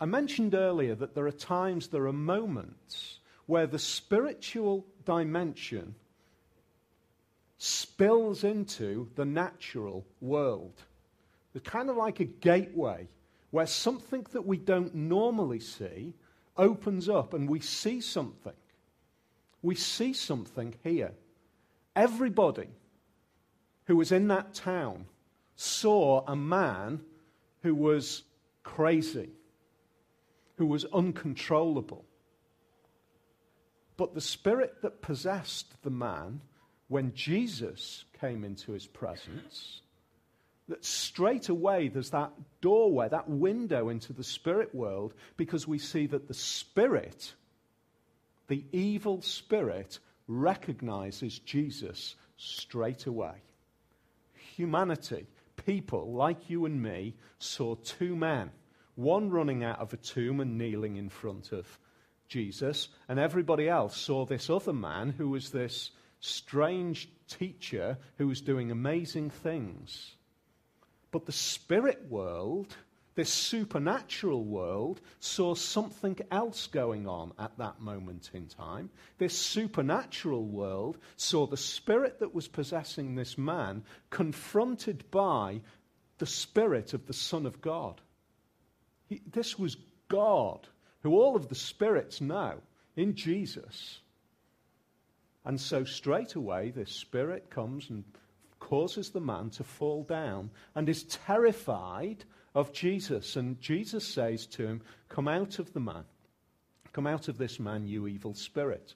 I 0.00 0.06
mentioned 0.06 0.54
earlier 0.54 0.94
that 0.94 1.14
there 1.14 1.26
are 1.26 1.30
times, 1.30 1.88
there 1.88 2.06
are 2.06 2.12
moments 2.12 3.18
where 3.44 3.66
the 3.66 3.78
spiritual 3.78 4.86
dimension 5.04 5.94
spills 7.58 8.42
into 8.42 9.10
the 9.16 9.26
natural 9.26 10.06
world. 10.22 10.82
It's 11.54 11.68
kind 11.68 11.90
of 11.90 11.96
like 11.96 12.20
a 12.20 12.24
gateway 12.24 13.08
where 13.50 13.66
something 13.66 14.26
that 14.32 14.46
we 14.46 14.56
don't 14.56 14.94
normally 14.94 15.60
see 15.60 16.14
opens 16.56 17.10
up 17.10 17.34
and 17.34 17.50
we 17.50 17.60
see 17.60 18.00
something. 18.00 18.54
We 19.60 19.74
see 19.74 20.14
something 20.14 20.74
here. 20.82 21.12
Everybody 21.94 22.68
who 23.84 23.96
was 23.96 24.12
in 24.12 24.28
that 24.28 24.54
town 24.54 25.04
saw 25.56 26.24
a 26.26 26.36
man 26.36 27.00
who 27.62 27.74
was 27.74 28.22
crazy 28.62 29.28
who 30.60 30.66
was 30.66 30.84
uncontrollable. 30.92 32.04
But 33.96 34.12
the 34.12 34.20
spirit 34.20 34.82
that 34.82 35.00
possessed 35.00 35.72
the 35.82 35.88
man 35.88 36.42
when 36.88 37.14
Jesus 37.14 38.04
came 38.20 38.44
into 38.44 38.72
his 38.72 38.86
presence, 38.86 39.80
that 40.68 40.84
straight 40.84 41.48
away 41.48 41.88
there's 41.88 42.10
that 42.10 42.32
doorway, 42.60 43.08
that 43.08 43.26
window 43.26 43.88
into 43.88 44.12
the 44.12 44.22
spirit 44.22 44.74
world, 44.74 45.14
because 45.38 45.66
we 45.66 45.78
see 45.78 46.06
that 46.08 46.28
the 46.28 46.34
spirit, 46.34 47.32
the 48.48 48.62
evil 48.70 49.22
spirit, 49.22 49.98
recognizes 50.28 51.38
Jesus 51.38 52.16
straight 52.36 53.06
away. 53.06 53.36
Humanity, 54.56 55.26
people 55.64 56.12
like 56.12 56.50
you 56.50 56.66
and 56.66 56.82
me, 56.82 57.14
saw 57.38 57.76
two 57.76 58.14
men 58.14 58.50
one 59.00 59.30
running 59.30 59.64
out 59.64 59.80
of 59.80 59.92
a 59.92 59.96
tomb 59.96 60.40
and 60.40 60.58
kneeling 60.58 60.96
in 60.96 61.08
front 61.08 61.52
of 61.52 61.78
Jesus, 62.28 62.88
and 63.08 63.18
everybody 63.18 63.68
else 63.68 63.96
saw 63.96 64.24
this 64.24 64.48
other 64.48 64.72
man 64.72 65.10
who 65.10 65.30
was 65.30 65.50
this 65.50 65.90
strange 66.20 67.08
teacher 67.28 67.98
who 68.18 68.28
was 68.28 68.40
doing 68.40 68.70
amazing 68.70 69.30
things. 69.30 70.14
But 71.10 71.26
the 71.26 71.32
spirit 71.32 72.06
world, 72.08 72.76
this 73.16 73.32
supernatural 73.32 74.44
world, 74.44 75.00
saw 75.18 75.54
something 75.54 76.16
else 76.30 76.68
going 76.68 77.08
on 77.08 77.32
at 77.38 77.58
that 77.58 77.80
moment 77.80 78.30
in 78.32 78.46
time. 78.46 78.90
This 79.18 79.36
supernatural 79.36 80.44
world 80.44 80.98
saw 81.16 81.46
the 81.46 81.56
spirit 81.56 82.20
that 82.20 82.34
was 82.34 82.46
possessing 82.46 83.14
this 83.14 83.36
man 83.36 83.82
confronted 84.10 85.10
by 85.10 85.62
the 86.18 86.26
spirit 86.26 86.94
of 86.94 87.06
the 87.06 87.12
Son 87.12 87.46
of 87.46 87.60
God. 87.60 88.00
He, 89.10 89.20
this 89.30 89.58
was 89.58 89.76
God, 90.08 90.66
who 91.02 91.10
all 91.10 91.36
of 91.36 91.48
the 91.48 91.54
spirits 91.54 92.20
know 92.20 92.54
in 92.96 93.14
Jesus. 93.14 94.00
And 95.44 95.60
so 95.60 95.84
straight 95.84 96.36
away, 96.36 96.70
this 96.70 96.92
spirit 96.92 97.50
comes 97.50 97.90
and 97.90 98.04
causes 98.60 99.10
the 99.10 99.20
man 99.20 99.50
to 99.50 99.64
fall 99.64 100.04
down 100.04 100.50
and 100.74 100.88
is 100.88 101.02
terrified 101.04 102.24
of 102.54 102.72
Jesus. 102.72 103.36
And 103.36 103.60
Jesus 103.60 104.06
says 104.06 104.46
to 104.46 104.66
him, 104.66 104.82
Come 105.08 105.28
out 105.28 105.58
of 105.58 105.72
the 105.72 105.80
man. 105.80 106.04
Come 106.92 107.06
out 107.06 107.28
of 107.28 107.36
this 107.36 107.58
man, 107.58 107.86
you 107.86 108.06
evil 108.06 108.34
spirit. 108.34 108.94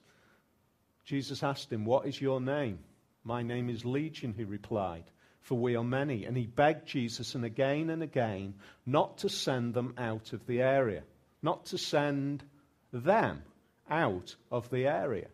Jesus 1.03 1.43
asked 1.43 1.71
him, 1.71 1.83
What 1.83 2.07
is 2.07 2.21
your 2.21 2.39
name? 2.39 2.79
My 3.23 3.41
name 3.41 3.69
is 3.69 3.85
Legion, 3.85 4.33
he 4.35 4.43
replied, 4.43 5.05
for 5.45 5.55
we 5.59 5.75
are 5.75 5.83
many. 5.83 6.25
And 6.25 6.35
he 6.35 6.47
begged 6.47 6.87
Jesus, 6.87 7.35
and 7.35 7.45
again 7.45 7.91
and 7.91 8.01
again, 8.01 8.55
not 8.85 9.19
to 9.19 9.29
send 9.29 9.75
them 9.75 9.93
out 9.95 10.33
of 10.33 10.45
the 10.47 10.61
area, 10.61 11.03
not 11.43 11.67
to 11.67 11.77
send 11.77 12.43
them 12.91 13.43
out 13.87 14.35
of 14.51 14.69
the 14.71 14.87
area. 14.87 15.27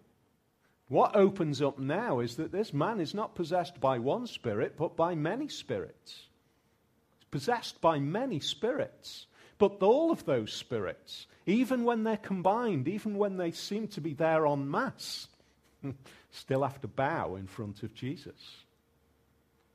What 0.89 1.15
opens 1.15 1.61
up 1.61 1.79
now 1.79 2.19
is 2.19 2.35
that 2.35 2.51
this 2.51 2.73
man 2.73 2.99
is 2.99 3.13
not 3.13 3.35
possessed 3.35 3.79
by 3.79 3.99
one 3.99 4.27
spirit, 4.27 4.75
but 4.77 4.97
by 4.97 5.15
many 5.15 5.47
spirits. 5.47 6.27
He's 7.17 7.27
possessed 7.31 7.79
by 7.79 7.99
many 7.99 8.41
spirits. 8.41 9.27
But 9.57 9.81
all 9.81 10.11
of 10.11 10.25
those 10.25 10.51
spirits, 10.51 11.25
even 11.45 11.85
when 11.85 12.03
they're 12.03 12.17
combined, 12.17 12.89
even 12.89 13.17
when 13.17 13.37
they 13.37 13.51
seem 13.51 13.87
to 13.89 14.01
be 14.01 14.13
there 14.13 14.45
en 14.45 14.69
masse, 14.69 15.29
still 16.31 16.63
have 16.63 16.81
to 16.81 16.89
bow 16.89 17.35
in 17.35 17.47
front 17.47 17.83
of 17.83 17.93
Jesus. 17.93 18.65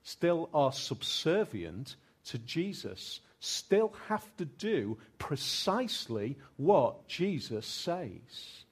Still 0.06 0.48
are 0.54 0.70
subservient 0.70 1.96
to 2.26 2.38
Jesus. 2.38 3.18
Still 3.40 3.92
have 4.08 4.24
to 4.36 4.44
do 4.44 4.98
precisely 5.18 6.38
what 6.56 7.08
Jesus 7.08 7.66
says. 7.66 8.64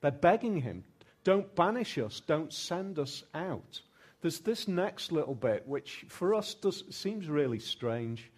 They're 0.00 0.10
begging 0.10 0.60
him, 0.60 0.82
don't 1.22 1.54
banish 1.54 1.96
us. 1.98 2.20
Don't 2.26 2.52
send 2.52 2.98
us 2.98 3.22
out. 3.34 3.80
There's 4.20 4.40
this 4.40 4.66
next 4.66 5.12
little 5.12 5.36
bit, 5.36 5.62
which 5.66 6.06
for 6.08 6.34
us 6.34 6.54
does, 6.54 6.82
seems 6.90 7.28
really 7.28 7.60
strange. 7.60 8.28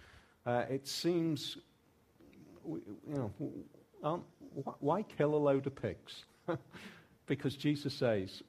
Uh, 0.44 0.64
it 0.68 0.86
seems, 0.86 1.56
you 2.66 3.32
know, 4.02 4.22
why 4.80 5.02
kill 5.02 5.34
a 5.34 5.36
load 5.36 5.66
of 5.66 5.74
pigs? 5.74 6.26
because 7.26 7.56
Jesus 7.56 7.94
says, 7.94 8.42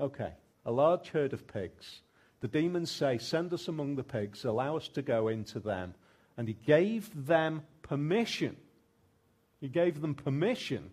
okay, 0.00 0.32
a 0.66 0.72
large 0.72 1.10
herd 1.10 1.32
of 1.32 1.46
pigs. 1.46 2.00
The 2.42 2.48
demons 2.48 2.90
say, 2.90 3.16
send 3.16 3.52
us 3.54 3.68
among 3.68 3.96
the 3.96 4.04
pigs, 4.04 4.44
allow 4.44 4.76
us 4.76 4.88
to 4.88 5.00
go 5.02 5.28
into 5.28 5.58
them. 5.58 5.94
And 6.36 6.46
he 6.46 6.54
gave 6.54 7.26
them 7.26 7.62
permission. 7.82 8.56
He 9.60 9.68
gave 9.68 10.02
them 10.02 10.14
permission 10.14 10.90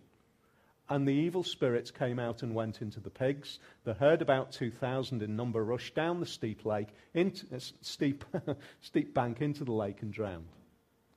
and 0.90 1.06
the 1.06 1.12
evil 1.12 1.44
spirits 1.44 1.92
came 1.92 2.18
out 2.18 2.42
and 2.42 2.52
went 2.52 2.82
into 2.82 2.98
the 2.98 3.10
pigs. 3.10 3.60
The 3.84 3.94
herd, 3.94 4.22
about 4.22 4.50
2,000 4.50 5.22
in 5.22 5.36
number, 5.36 5.64
rushed 5.64 5.94
down 5.94 6.18
the 6.18 6.26
steep 6.26 6.66
lake, 6.66 6.88
into, 7.14 7.46
uh, 7.54 7.60
steep, 7.80 8.24
steep 8.80 9.14
bank 9.14 9.40
into 9.40 9.64
the 9.64 9.72
lake 9.72 10.02
and 10.02 10.12
drowned. 10.12 10.48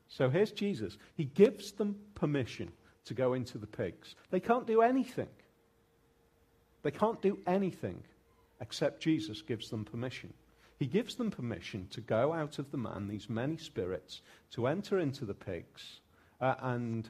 So 0.07 0.29
here's 0.29 0.51
Jesus. 0.51 0.95
He 1.15 1.25
gives 1.25 1.71
them 1.71 1.95
permission 2.13 2.71
to 3.05 3.15
go 3.15 3.33
into 3.33 3.57
the 3.57 3.67
pigs. 3.67 4.15
They 4.29 4.39
can't 4.39 4.67
do 4.67 4.81
anything. 4.81 5.27
They 6.83 6.91
can't 6.91 7.21
do 7.21 7.39
anything 7.47 8.03
except 8.63 9.01
Jesus 9.01 9.41
gives 9.41 9.69
them 9.69 9.83
permission. 9.83 10.33
He 10.79 10.85
gives 10.85 11.15
them 11.15 11.29
permission 11.29 11.87
to 11.91 11.99
go 11.99 12.31
out 12.31 12.59
of 12.59 12.71
the 12.71 12.77
man, 12.77 13.09
these 13.09 13.29
many 13.29 13.57
spirits, 13.57 14.21
to 14.51 14.67
enter 14.67 14.99
into 14.99 15.25
the 15.25 15.33
pigs 15.33 15.99
uh, 16.39 16.55
and 16.61 17.09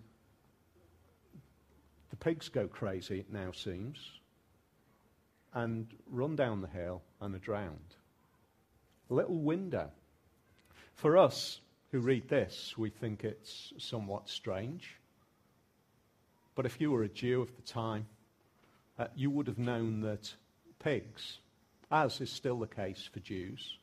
the 2.09 2.15
pigs 2.15 2.49
go 2.49 2.67
crazy, 2.67 3.19
it 3.19 3.31
now 3.31 3.51
seems, 3.51 3.99
and 5.53 5.87
run 6.09 6.35
down 6.35 6.61
the 6.61 6.67
hill 6.67 7.03
and 7.21 7.35
are 7.35 7.39
drowned. 7.39 7.95
A 9.11 9.13
little 9.13 9.39
window. 9.39 9.91
For 10.95 11.17
us 11.17 11.59
who 11.91 11.99
read 11.99 12.27
this, 12.27 12.75
we 12.77 12.89
think 12.89 13.23
it's 13.23 13.73
somewhat 13.77 14.27
strange. 14.27 14.97
But 16.55 16.65
if 16.65 16.81
you 16.81 16.89
were 16.89 17.03
a 17.03 17.09
Jew 17.09 17.41
of 17.41 17.55
the 17.55 17.61
time, 17.61 18.07
uh, 18.97 19.07
you 19.15 19.29
would 19.29 19.47
have 19.47 19.59
known 19.59 20.01
that 20.01 20.33
pigs, 20.79 21.39
as 21.93 22.19
is 22.21 22.31
still 22.31 22.57
the 22.57 22.67
case 22.67 23.07
for 23.13 23.19
Jews, 23.19 23.77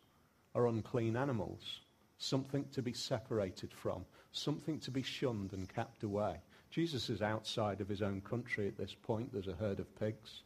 are 0.56 0.66
unclean 0.66 1.16
animals, 1.16 1.80
something 2.18 2.66
to 2.72 2.82
be 2.82 2.92
separated 2.92 3.72
from, 3.72 4.04
something 4.32 4.80
to 4.80 4.90
be 4.90 5.02
shunned 5.02 5.52
and 5.52 5.72
kept 5.72 6.02
away. 6.02 6.34
Jesus 6.70 7.08
is 7.08 7.22
outside 7.22 7.80
of 7.80 7.88
his 7.88 8.02
own 8.02 8.20
country 8.20 8.66
at 8.66 8.76
this 8.76 8.94
point. 8.94 9.32
There's 9.32 9.46
a 9.46 9.54
herd 9.54 9.78
of 9.78 9.98
pigs. 9.98 10.42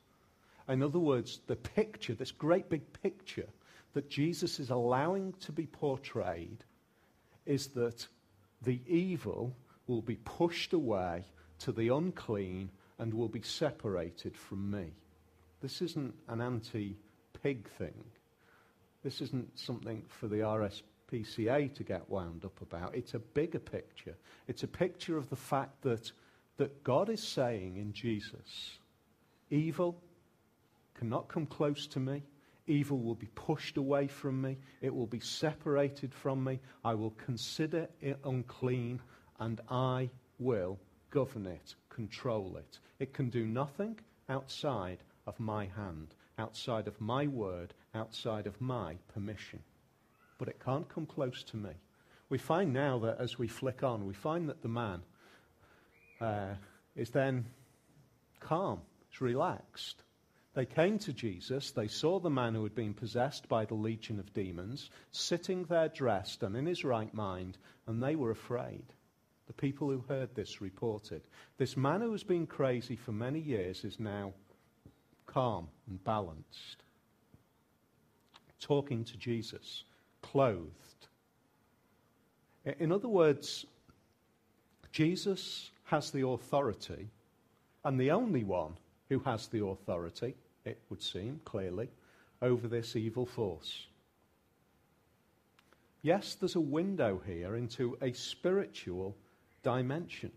In 0.68 0.82
other 0.82 0.98
words, 0.98 1.40
the 1.46 1.56
picture, 1.56 2.12
this 2.12 2.32
great 2.32 2.68
big 2.68 2.82
picture 3.02 3.48
that 3.94 4.10
Jesus 4.10 4.60
is 4.60 4.68
allowing 4.68 5.32
to 5.40 5.50
be 5.50 5.66
portrayed, 5.66 6.64
is 7.46 7.68
that 7.68 8.06
the 8.62 8.80
evil 8.86 9.56
will 9.86 10.02
be 10.02 10.16
pushed 10.16 10.74
away 10.74 11.24
to 11.60 11.72
the 11.72 11.88
unclean 11.88 12.70
and 12.98 13.14
will 13.14 13.28
be 13.28 13.42
separated 13.42 14.36
from 14.36 14.70
me. 14.70 14.92
This 15.62 15.80
isn't 15.80 16.14
an 16.28 16.42
anti 16.42 16.96
pig 17.42 17.68
thing. 17.78 18.04
This 19.02 19.20
isn't 19.20 19.58
something 19.58 20.02
for 20.08 20.28
the 20.28 20.36
RSPCA 20.36 21.74
to 21.74 21.82
get 21.82 22.08
wound 22.08 22.44
up 22.44 22.60
about. 22.62 22.94
It's 22.94 23.14
a 23.14 23.18
bigger 23.18 23.58
picture. 23.58 24.14
It's 24.48 24.62
a 24.62 24.68
picture 24.68 25.16
of 25.16 25.28
the 25.28 25.36
fact 25.36 25.82
that, 25.82 26.10
that 26.56 26.82
God 26.84 27.10
is 27.10 27.22
saying 27.22 27.76
in 27.76 27.92
Jesus, 27.92 28.78
evil 29.50 30.00
cannot 30.94 31.28
come 31.28 31.46
close 31.46 31.86
to 31.88 32.00
me. 32.00 32.22
Evil 32.66 32.98
will 32.98 33.14
be 33.14 33.28
pushed 33.34 33.76
away 33.76 34.06
from 34.06 34.40
me. 34.40 34.56
It 34.80 34.94
will 34.94 35.06
be 35.06 35.20
separated 35.20 36.14
from 36.14 36.42
me. 36.42 36.60
I 36.82 36.94
will 36.94 37.14
consider 37.26 37.88
it 38.00 38.18
unclean 38.24 39.00
and 39.38 39.60
I 39.68 40.08
will 40.38 40.78
govern 41.10 41.46
it, 41.46 41.74
control 41.90 42.56
it. 42.56 42.78
It 42.98 43.12
can 43.12 43.28
do 43.28 43.44
nothing 43.44 43.98
outside 44.28 44.98
of 45.26 45.38
my 45.38 45.66
hand, 45.66 46.14
outside 46.38 46.88
of 46.88 47.00
my 47.00 47.26
word, 47.26 47.74
outside 47.94 48.46
of 48.46 48.60
my 48.60 48.96
permission 49.12 49.60
but 50.38 50.48
it 50.48 50.60
can't 50.64 50.88
come 50.88 51.06
close 51.06 51.42
to 51.44 51.56
me. 51.56 51.70
We 52.28 52.38
find 52.38 52.72
now 52.72 52.98
that 53.00 53.18
as 53.20 53.38
we 53.38 53.48
flick 53.48 53.82
on, 53.82 54.06
we 54.06 54.14
find 54.14 54.48
that 54.48 54.62
the 54.62 54.68
man 54.68 55.02
uh, 56.20 56.54
is 56.96 57.10
then 57.10 57.46
calm, 58.40 58.80
is 59.12 59.20
relaxed. 59.20 60.02
They 60.54 60.66
came 60.66 60.98
to 61.00 61.12
Jesus. 61.12 61.70
They 61.70 61.88
saw 61.88 62.20
the 62.20 62.30
man 62.30 62.54
who 62.54 62.62
had 62.62 62.74
been 62.74 62.94
possessed 62.94 63.48
by 63.48 63.64
the 63.64 63.74
legion 63.74 64.18
of 64.18 64.32
demons 64.32 64.90
sitting 65.10 65.64
there 65.64 65.88
dressed 65.88 66.42
and 66.42 66.56
in 66.56 66.66
his 66.66 66.84
right 66.84 67.12
mind, 67.12 67.58
and 67.86 68.02
they 68.02 68.16
were 68.16 68.30
afraid. 68.30 68.84
The 69.46 69.52
people 69.52 69.88
who 69.88 70.04
heard 70.08 70.34
this 70.34 70.60
reported. 70.60 71.22
This 71.58 71.76
man 71.76 72.00
who 72.00 72.12
has 72.12 72.22
been 72.22 72.46
crazy 72.46 72.96
for 72.96 73.12
many 73.12 73.40
years 73.40 73.84
is 73.84 74.00
now 74.00 74.32
calm 75.34 75.66
and 75.88 76.02
balanced, 76.04 76.84
talking 78.60 79.02
to 79.02 79.16
Jesus 79.16 79.82
clothed. 80.22 81.08
In 82.78 82.92
other 82.92 83.08
words, 83.08 83.66
Jesus 84.92 85.72
has 85.86 86.12
the 86.12 86.24
authority, 86.24 87.08
and 87.84 87.98
the 87.98 88.12
only 88.12 88.44
one 88.44 88.74
who 89.08 89.18
has 89.18 89.48
the 89.48 89.64
authority, 89.64 90.36
it 90.64 90.80
would 90.88 91.02
seem 91.02 91.40
clearly, 91.44 91.88
over 92.40 92.68
this 92.68 92.94
evil 92.94 93.26
force. 93.26 93.86
Yes, 96.02 96.36
there's 96.36 96.54
a 96.54 96.60
window 96.60 97.20
here 97.26 97.56
into 97.56 97.98
a 98.00 98.12
spiritual 98.12 99.16
dimension. 99.64 100.30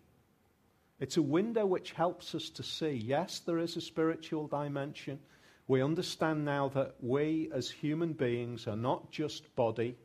It's 0.99 1.17
a 1.17 1.21
window 1.21 1.65
which 1.65 1.91
helps 1.91 2.33
us 2.33 2.49
to 2.51 2.63
see, 2.63 2.91
yes, 2.91 3.39
there 3.39 3.59
is 3.59 3.77
a 3.77 3.81
spiritual 3.81 4.47
dimension. 4.47 5.19
We 5.67 5.83
understand 5.83 6.43
now 6.43 6.69
that 6.69 6.95
we 7.01 7.51
as 7.53 7.69
human 7.69 8.13
beings 8.13 8.67
are 8.67 8.75
not 8.75 9.11
just 9.11 9.55
body, 9.55 9.95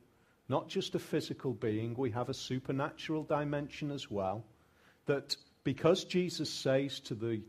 not 0.49 0.69
just 0.69 0.95
a 0.95 0.99
physical 0.99 1.55
being, 1.55 1.95
we 1.95 2.11
have 2.11 2.29
a 2.29 2.35
supernatural 2.35 3.23
dimension 3.23 3.91
as 3.91 4.11
well. 4.11 4.45
That 5.07 5.37
because 5.65 6.05
Jesus 6.05 6.51
says 6.51 7.01
to 7.01 7.15
the 7.15 7.41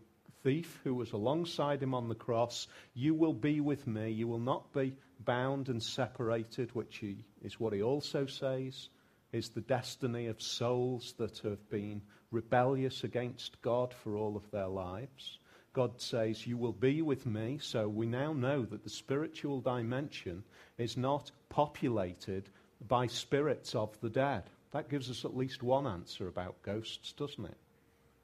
thief 0.44 0.80
who 0.84 0.96
was 0.96 1.12
alongside 1.12 1.84
him 1.84 1.94
on 1.94 2.08
the 2.08 2.16
cross, 2.16 2.68
You 2.94 3.14
will 3.14 3.34
be 3.34 3.60
with 3.60 3.88
me. 3.88 4.12
You 4.12 4.28
will 4.28 4.40
not 4.40 4.72
be 4.74 4.96
bound 5.20 5.68
and 5.68 5.82
separated, 5.82 6.74
which 6.74 6.98
he, 6.98 7.26
is 7.42 7.60
what 7.60 7.74
he 7.74 7.82
also 7.82 8.26
says 8.26 8.90
is 9.34 9.50
the 9.50 9.62
destiny 9.62 10.28
of 10.28 10.42
souls 10.42 11.16
that 11.18 11.40
have 11.40 11.70
been 11.70 12.02
rebellious 12.34 13.04
against 13.04 13.62
God 13.62 13.94
for 13.94 14.18
all 14.18 14.36
of 14.36 14.50
their 14.52 14.68
lives. 14.68 15.38
God 15.74 16.00
says, 16.02 16.46
You 16.46 16.58
will 16.58 16.74
be 16.74 17.02
with 17.02 17.26
me. 17.26 17.60
So 17.62 17.88
we 17.88 18.06
now 18.06 18.34
know 18.34 18.64
that 18.64 18.84
the 18.84 18.90
spiritual 18.90 19.62
dimension 19.62 20.44
is 20.78 20.98
not 20.98 21.32
populated 21.50 22.50
by 22.88 23.08
spirits 23.08 23.76
of 23.76 23.98
the 24.02 24.10
dead. 24.10 24.44
That 24.72 24.90
gives 24.90 25.10
us 25.10 25.24
at 25.24 25.38
least 25.38 25.64
one 25.64 25.88
answer 25.88 26.28
about 26.28 26.62
ghosts, 26.64 27.14
doesn't 27.14 27.46
it? 27.46 27.58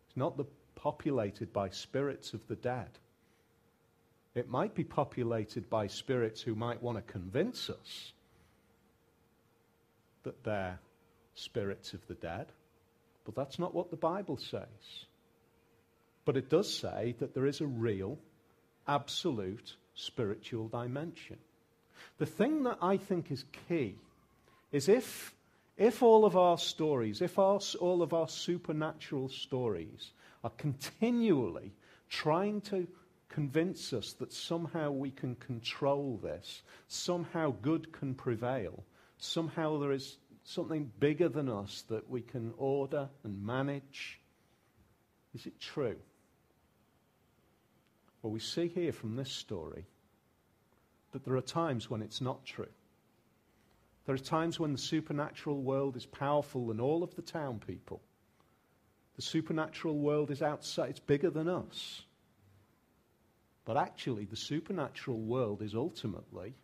It's 0.08 0.18
not 0.18 0.36
the, 0.38 0.46
populated 0.76 1.52
by 1.54 1.70
spirits 1.70 2.34
of 2.34 2.46
the 2.48 2.56
dead. 2.56 2.90
It 4.36 4.50
might 4.50 4.74
be 4.74 4.84
populated 4.84 5.70
by 5.70 5.88
spirits 5.88 6.42
who 6.42 6.56
might 6.56 6.82
want 6.82 6.98
to 6.98 7.12
convince 7.12 7.70
us 7.70 8.14
that 10.24 10.44
they're 10.44 10.80
spirits 11.36 11.94
of 11.94 12.06
the 12.08 12.14
dead, 12.16 12.48
but 13.30 13.36
that's 13.36 13.60
not 13.60 13.76
what 13.76 13.92
the 13.92 13.98
Bible 13.98 14.38
says. 14.38 15.06
But 16.26 16.38
it 16.38 16.50
does 16.50 16.74
say 16.74 17.16
that 17.20 17.34
there 17.34 17.46
is 17.46 17.62
a 17.62 17.68
real, 17.68 18.18
absolute 18.88 19.76
spiritual 19.96 20.68
dimension. 20.68 21.38
The 22.18 22.26
thing 22.26 22.64
that 22.64 22.78
I 22.82 22.98
think 22.98 23.32
is 23.32 23.46
key 23.68 23.96
is 24.72 24.90
if, 24.90 25.34
if 25.78 26.02
all 26.04 26.26
of 26.26 26.36
our 26.36 26.58
stories, 26.58 27.22
if 27.22 27.40
our, 27.40 27.60
all 27.80 28.02
of 28.02 28.14
our 28.14 28.28
supernatural 28.28 29.30
stories 29.30 30.12
are 30.44 30.52
continually 30.52 31.72
trying 32.10 32.62
to 32.62 32.88
convince 33.30 33.94
us 33.94 34.14
that 34.14 34.34
somehow 34.34 34.92
we 34.92 35.12
can 35.12 35.36
control 35.36 36.20
this, 36.22 36.64
somehow 36.88 37.54
good 37.62 37.92
can 37.92 38.16
prevail, 38.16 38.84
somehow 39.18 39.78
there 39.78 39.92
is 39.92 40.18
something 40.50 40.92
bigger 41.00 41.30
than 41.30 41.48
us 41.48 41.84
that 41.90 42.10
we 42.10 42.22
can 42.22 42.52
order 42.58 43.08
and 43.24 43.46
manage. 43.46 44.20
Is 45.36 45.46
it 45.46 45.60
true? 45.60 45.96
Well, 48.22 48.34
we 48.34 48.40
see 48.40 48.68
here 48.68 48.92
from 48.92 49.16
this 49.16 49.32
story 49.32 49.86
that 51.12 51.24
there 51.24 51.36
are 51.36 51.42
times 51.42 51.90
when 51.90 52.02
it's 52.02 52.20
not 52.20 52.44
true. 52.46 52.66
There 54.08 54.16
are 54.16 54.18
times 54.18 54.60
when 54.60 54.72
the 54.72 54.80
supernatural 54.80 55.62
world 55.62 55.96
is 55.96 56.08
powerful 56.08 56.68
than 56.68 56.80
all 56.80 57.04
of 57.04 57.14
the 57.14 57.22
town 57.22 57.62
people. 57.66 58.02
The 59.18 59.22
supernatural 59.22 60.00
world 60.00 60.32
is 60.32 60.42
outside, 60.42 60.90
it's 60.90 61.00
bigger 61.00 61.30
than 61.30 61.48
us. 61.48 62.02
But 63.66 63.78
actually, 63.78 64.26
the 64.26 64.36
supernatural 64.36 65.20
world 65.20 65.62
is 65.62 65.76
ultimately 65.76 66.56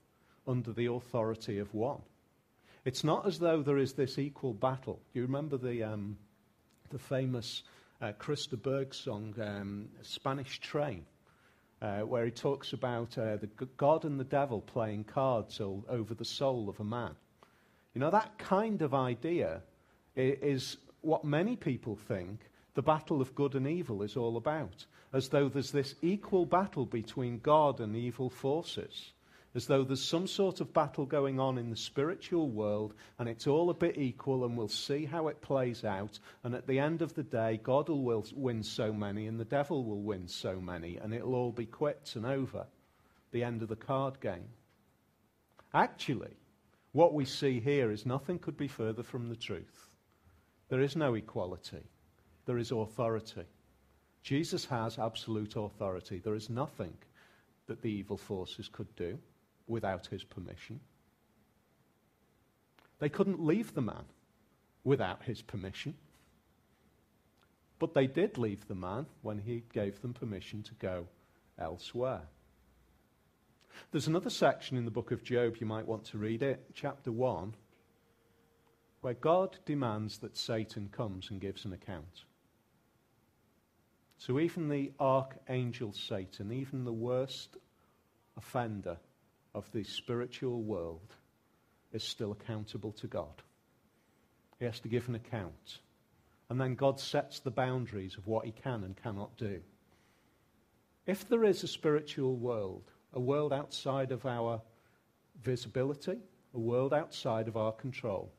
under 0.48 0.74
the 0.74 0.88
authority 0.88 1.60
of 1.60 1.72
one. 1.76 2.02
It's 2.86 3.04
not 3.04 3.26
as 3.26 3.40
though 3.40 3.64
there 3.64 3.80
is 3.80 3.94
this 3.94 4.20
equal 4.20 4.54
battle. 4.54 5.00
You 5.14 5.24
remember 5.24 5.58
the, 5.58 5.84
um, 5.84 6.18
the 6.92 7.00
famous 7.00 7.64
uh, 8.00 8.12
Chris 8.20 8.46
de 8.46 8.58
Burgh 8.58 8.94
song, 8.94 9.34
um, 9.42 9.90
Spanish 10.04 10.60
Train, 10.60 11.04
uh, 11.82 12.02
where 12.02 12.26
he 12.26 12.32
talks 12.32 12.74
about 12.74 13.18
uh, 13.18 13.38
the 13.38 13.50
God 13.78 14.06
and 14.06 14.20
the 14.20 14.24
devil 14.24 14.62
playing 14.62 15.06
cards 15.06 15.60
over 15.60 16.14
the 16.14 16.24
soul 16.24 16.70
of 16.70 16.80
a 16.80 16.84
man? 16.84 17.16
You 17.96 18.02
know, 18.02 18.12
that 18.12 18.38
kind 18.38 18.84
of 18.84 18.94
idea 18.94 19.62
is 20.16 20.78
what 21.02 21.26
many 21.26 21.56
people 21.56 21.96
think 21.96 22.40
the 22.76 22.84
battle 22.84 23.20
of 23.20 23.34
good 23.34 23.56
and 23.56 23.66
evil 23.66 24.04
is 24.04 24.16
all 24.16 24.38
about, 24.38 24.86
as 25.12 25.30
though 25.30 25.50
there's 25.50 25.72
this 25.72 25.96
equal 26.04 26.46
battle 26.46 26.86
between 26.86 27.40
God 27.40 27.80
and 27.80 27.96
evil 27.96 28.30
forces 28.30 29.14
as 29.56 29.68
though 29.68 29.86
there's 29.86 30.04
some 30.04 30.28
sort 30.28 30.60
of 30.60 30.74
battle 30.74 31.06
going 31.06 31.40
on 31.40 31.58
in 31.58 31.70
the 31.70 31.78
spiritual 31.78 32.50
world 32.50 32.94
and 33.18 33.30
it's 33.30 33.48
all 33.48 33.70
a 33.70 33.74
bit 33.74 33.98
equal 33.98 34.44
and 34.44 34.58
we'll 34.58 34.68
see 34.68 35.06
how 35.06 35.30
it 35.30 35.42
plays 35.42 35.86
out. 35.86 36.20
And 36.44 36.54
at 36.54 36.68
the 36.68 36.78
end 36.78 37.02
of 37.02 37.14
the 37.14 37.24
day, 37.24 37.62
God 37.64 37.88
will 37.88 38.26
win 38.36 38.64
so 38.64 38.92
many 38.92 39.28
and 39.28 39.40
the 39.40 39.46
devil 39.46 39.86
will 39.86 40.02
win 40.02 40.28
so 40.28 40.60
many 40.60 40.98
and 40.98 41.14
it'll 41.14 41.36
all 41.36 41.54
be 41.54 41.66
quits 41.66 42.18
and 42.18 42.26
over. 42.26 42.68
The 43.32 43.44
end 43.44 43.62
of 43.62 43.70
the 43.70 43.78
card 43.78 44.20
game. 44.20 44.50
Actually, 45.74 46.36
what 46.92 47.14
we 47.14 47.24
see 47.24 47.62
here 47.62 47.92
is 47.92 48.06
nothing 48.06 48.40
could 48.40 48.58
be 48.58 48.68
further 48.68 49.04
from 49.04 49.30
the 49.30 49.36
truth. 49.38 49.90
There 50.68 50.82
is 50.82 50.98
no 50.98 51.14
equality, 51.14 51.84
there 52.46 52.58
is 52.58 52.72
authority. 52.72 53.46
Jesus 54.22 54.66
has 54.66 55.00
absolute 55.00 55.56
authority. 55.56 56.20
There 56.20 56.34
is 56.36 56.50
nothing 56.50 56.98
that 57.68 57.82
the 57.82 57.92
evil 57.92 58.18
forces 58.18 58.68
could 58.68 58.94
do 58.96 59.20
without 59.68 60.08
his 60.08 60.24
permission. 60.24 60.80
They 63.00 63.10
couldn't 63.10 63.44
leave 63.44 63.74
the 63.74 63.82
man 63.82 64.06
without 64.84 65.24
his 65.24 65.42
permission. 65.42 65.96
But 67.80 67.94
they 67.94 68.08
did 68.08 68.38
leave 68.38 68.68
the 68.68 68.76
man 68.76 69.06
when 69.22 69.40
he 69.40 69.64
gave 69.74 70.02
them 70.02 70.14
permission 70.14 70.64
to 70.64 70.74
go 70.76 71.08
elsewhere. 71.60 72.22
There's 73.92 74.08
another 74.08 74.30
section 74.30 74.78
in 74.78 74.86
the 74.86 74.92
book 74.92 75.12
of 75.12 75.24
Job, 75.24 75.58
you 75.60 75.68
might 75.68 75.88
want 75.88 76.06
to 76.06 76.18
read 76.18 76.42
it, 76.42 76.66
chapter 76.74 77.12
1, 77.12 77.54
where 79.02 79.14
God 79.14 79.58
demands 79.66 80.20
that 80.20 80.38
Satan 80.38 80.90
comes 80.90 81.30
and 81.30 81.42
gives 81.42 81.66
an 81.66 81.74
account. 81.74 82.24
So 84.18 84.40
even 84.40 84.70
the 84.70 84.94
archangel 85.00 85.92
Satan, 85.92 86.54
even 86.54 86.86
the 86.86 86.94
worst 86.94 87.58
offender 88.38 88.98
of 89.56 89.72
the 89.72 89.84
spiritual 89.84 90.62
world 90.62 91.16
is 91.94 92.04
still 92.04 92.34
accountable 92.34 92.92
to 92.92 93.08
God. 93.08 93.42
He 94.60 94.66
has 94.66 94.82
to 94.82 94.90
give 94.90 95.08
an 95.08 95.16
account. 95.16 95.80
And 96.50 96.60
then 96.60 96.76
God 96.76 97.00
sets 97.00 97.40
the 97.40 97.52
boundaries 97.52 98.18
of 98.18 98.28
what 98.28 98.46
he 98.46 98.52
can 98.52 98.84
and 98.84 99.02
cannot 99.02 99.38
do. 99.38 99.62
If 101.08 101.28
there 101.30 101.46
is 101.46 101.64
a 101.64 101.68
spiritual 101.68 102.36
world, 102.36 102.84
a 103.14 103.20
world 103.20 103.54
outside 103.54 104.12
of 104.12 104.26
our 104.26 104.62
visibility, 105.42 106.20
a 106.54 106.60
world 106.60 106.94
outside 106.94 107.48
of 107.48 107.56
our 107.56 107.72
control, 107.72 108.32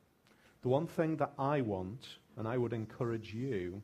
the 0.63 0.69
one 0.69 0.87
thing 0.87 1.17
that 1.17 1.33
I 1.39 1.63
want, 1.63 2.07
and 2.37 2.47
I 2.47 2.59
would 2.59 2.75
encourage 2.75 3.33
you, 3.33 3.83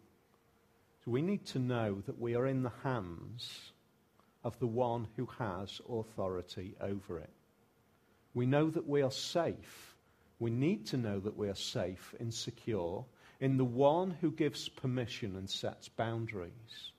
is 1.00 1.06
we 1.06 1.22
need 1.22 1.46
to 1.46 1.58
know 1.58 2.02
that 2.06 2.20
we 2.20 2.34
are 2.34 2.46
in 2.46 2.62
the 2.62 2.72
hands 2.82 3.71
of 4.44 4.59
the 4.59 4.66
one 4.66 5.07
who 5.16 5.26
has 5.38 5.81
authority 5.88 6.74
over 6.81 7.18
it. 7.18 7.31
We 8.35 8.46
know 8.46 8.70
that 8.70 8.87
we 8.87 9.02
are 9.02 9.11
safe. 9.11 9.94
We 10.38 10.50
need 10.50 10.87
to 10.87 10.96
know 10.96 11.20
that 11.20 11.37
we 11.37 11.48
are 11.48 11.55
safe 11.55 12.14
and 12.18 12.33
secure 12.33 13.05
in 13.40 13.57
the 13.57 13.64
one 13.64 14.11
who 14.20 14.31
gives 14.31 14.68
permission 14.68 15.37
and 15.37 15.48
sets 15.48 15.88
boundaries. 15.88 16.92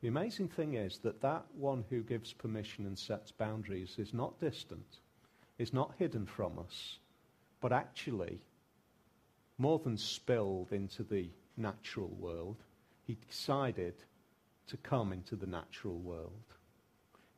The 0.00 0.08
amazing 0.08 0.48
thing 0.48 0.74
is 0.74 0.98
that 0.98 1.22
that 1.22 1.46
one 1.54 1.84
who 1.88 2.02
gives 2.02 2.32
permission 2.32 2.86
and 2.86 2.98
sets 2.98 3.30
boundaries 3.30 3.94
is 3.98 4.12
not 4.12 4.38
distant, 4.40 4.98
is 5.58 5.72
not 5.72 5.94
hidden 5.98 6.26
from 6.26 6.58
us, 6.58 6.98
but 7.60 7.72
actually, 7.72 8.40
more 9.56 9.78
than 9.78 9.96
spilled 9.96 10.72
into 10.72 11.02
the 11.02 11.30
natural 11.56 12.08
world, 12.18 12.56
he 13.06 13.16
decided 13.28 13.94
to 14.68 14.76
come 14.78 15.12
into 15.12 15.36
the 15.36 15.46
natural 15.46 15.98
world. 15.98 16.54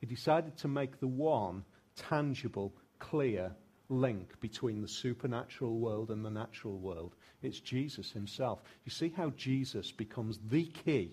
He 0.00 0.06
decided 0.06 0.56
to 0.58 0.68
make 0.68 1.00
the 1.00 1.08
one 1.08 1.64
tangible, 1.96 2.74
clear 2.98 3.52
link 3.88 4.38
between 4.40 4.82
the 4.82 4.88
supernatural 4.88 5.78
world 5.78 6.10
and 6.10 6.24
the 6.24 6.30
natural 6.30 6.78
world. 6.78 7.14
It's 7.42 7.60
Jesus 7.60 8.10
himself. 8.10 8.62
You 8.84 8.90
see 8.90 9.12
how 9.16 9.30
Jesus 9.30 9.92
becomes 9.92 10.38
the 10.50 10.64
key 10.64 11.12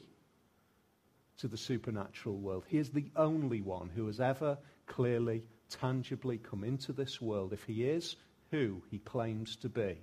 to 1.37 1.47
the 1.47 1.57
supernatural 1.57 2.37
world. 2.37 2.65
He 2.67 2.77
is 2.77 2.89
the 2.89 3.11
only 3.15 3.61
one 3.61 3.89
who 3.89 4.07
has 4.07 4.19
ever 4.19 4.57
clearly, 4.87 5.43
tangibly 5.69 6.37
come 6.37 6.63
into 6.63 6.93
this 6.93 7.21
world. 7.21 7.53
If 7.53 7.63
he 7.63 7.85
is 7.85 8.15
who 8.51 8.81
he 8.89 8.99
claims 8.99 9.55
to 9.57 9.69
be, 9.69 9.97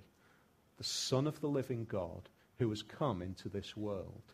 the 0.77 0.83
Son 0.83 1.27
of 1.27 1.39
the 1.41 1.47
living 1.47 1.85
God 1.85 2.29
who 2.57 2.69
has 2.69 2.81
come 2.81 3.21
into 3.21 3.49
this 3.49 3.75
world. 3.77 4.33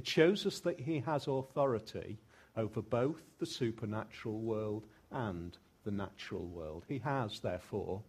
It 0.00 0.08
shows 0.08 0.46
us 0.46 0.60
that 0.60 0.80
he 0.80 1.00
has 1.00 1.26
authority 1.26 2.16
over 2.56 2.80
both 2.80 3.20
the 3.38 3.44
supernatural 3.44 4.38
world 4.38 4.86
and 5.10 5.54
the 5.84 5.90
natural 5.90 6.46
world. 6.46 6.86
He 6.88 7.00
has, 7.00 7.40
therefore, 7.40 8.00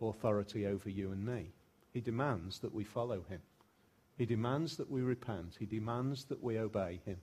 authority 0.00 0.68
over 0.68 0.88
you 0.88 1.10
and 1.10 1.26
me. 1.26 1.50
He 1.92 2.00
demands 2.00 2.60
that 2.60 2.72
we 2.72 2.84
follow 2.84 3.24
him. 3.28 3.40
He 4.16 4.24
demands 4.24 4.76
that 4.76 4.88
we 4.88 5.00
repent. 5.00 5.56
He 5.58 5.66
demands 5.66 6.26
that 6.26 6.40
we 6.40 6.60
obey 6.60 7.00
him. 7.04 7.18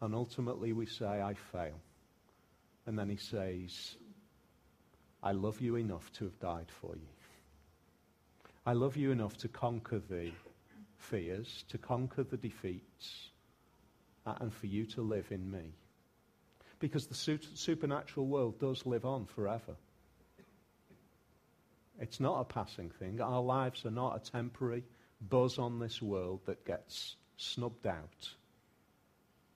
And 0.00 0.16
ultimately 0.16 0.72
we 0.72 0.86
say, 0.86 1.22
I 1.22 1.34
fail. 1.34 1.78
And 2.86 2.98
then 2.98 3.08
he 3.08 3.18
says, 3.18 3.94
I 5.22 5.30
love 5.30 5.60
you 5.60 5.76
enough 5.76 6.10
to 6.14 6.24
have 6.24 6.40
died 6.40 6.72
for 6.80 6.96
you. 6.96 7.06
I 8.66 8.72
love 8.72 8.96
you 8.96 9.12
enough 9.12 9.36
to 9.36 9.48
conquer 9.48 10.00
the 10.00 10.32
fears, 10.98 11.64
to 11.68 11.78
conquer 11.78 12.24
the 12.24 12.36
defeats, 12.36 13.29
Uh, 14.26 14.34
and 14.40 14.52
for 14.52 14.66
you 14.66 14.84
to 14.84 15.00
live 15.00 15.26
in 15.30 15.50
me. 15.50 15.72
Because 16.78 17.06
the 17.06 17.14
su- 17.14 17.38
supernatural 17.54 18.26
world 18.26 18.58
does 18.60 18.84
live 18.84 19.04
on 19.04 19.24
forever. 19.24 19.76
It's 22.00 22.20
not 22.20 22.40
a 22.40 22.44
passing 22.44 22.90
thing. 22.90 23.20
Our 23.20 23.42
lives 23.42 23.84
are 23.84 23.90
not 23.90 24.16
a 24.16 24.30
temporary 24.30 24.84
buzz 25.20 25.58
on 25.58 25.78
this 25.78 26.00
world 26.00 26.40
that 26.46 26.64
gets 26.64 27.16
snubbed 27.36 27.86
out. 27.86 28.30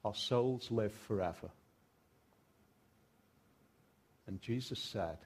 Our 0.05 0.15
souls 0.15 0.71
live 0.71 0.93
forever. 0.93 1.51
And 4.27 4.41
Jesus 4.41 4.79
said, 4.79 5.19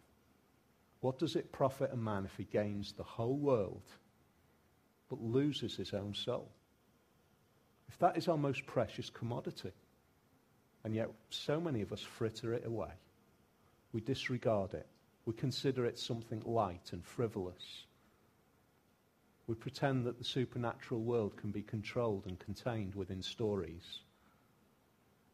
What 1.00 1.18
does 1.18 1.36
it 1.36 1.52
profit 1.52 1.90
a 1.92 1.96
man 1.96 2.24
if 2.24 2.36
he 2.36 2.44
gains 2.44 2.92
the 2.92 3.04
whole 3.04 3.36
world 3.36 3.82
but 5.08 5.20
loses 5.20 5.76
his 5.76 5.92
own 5.92 6.14
soul? 6.14 6.50
If 7.88 7.98
that 7.98 8.16
is 8.16 8.28
our 8.28 8.38
most 8.38 8.66
precious 8.66 9.10
commodity, 9.10 9.72
and 10.84 10.94
yet 10.94 11.10
so 11.30 11.60
many 11.60 11.82
of 11.82 11.92
us 11.92 12.02
fritter 12.02 12.52
it 12.54 12.64
away, 12.64 12.92
we 13.92 14.00
disregard 14.00 14.74
it, 14.74 14.86
we 15.24 15.34
consider 15.34 15.86
it 15.86 15.98
something 15.98 16.42
light 16.44 16.90
and 16.92 17.04
frivolous. 17.04 17.84
We 19.46 19.54
pretend 19.54 20.06
that 20.06 20.18
the 20.18 20.24
supernatural 20.24 21.00
world 21.00 21.36
can 21.36 21.50
be 21.50 21.62
controlled 21.62 22.26
and 22.26 22.38
contained 22.38 22.94
within 22.94 23.22
stories. 23.22 24.00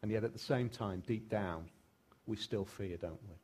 And 0.02 0.10
yet 0.10 0.24
at 0.24 0.32
the 0.32 0.38
same 0.38 0.68
time, 0.68 1.02
deep 1.06 1.28
down, 1.28 1.68
we 2.26 2.36
still 2.36 2.64
fear, 2.64 2.96
don't 2.96 3.22
we? 3.28 3.34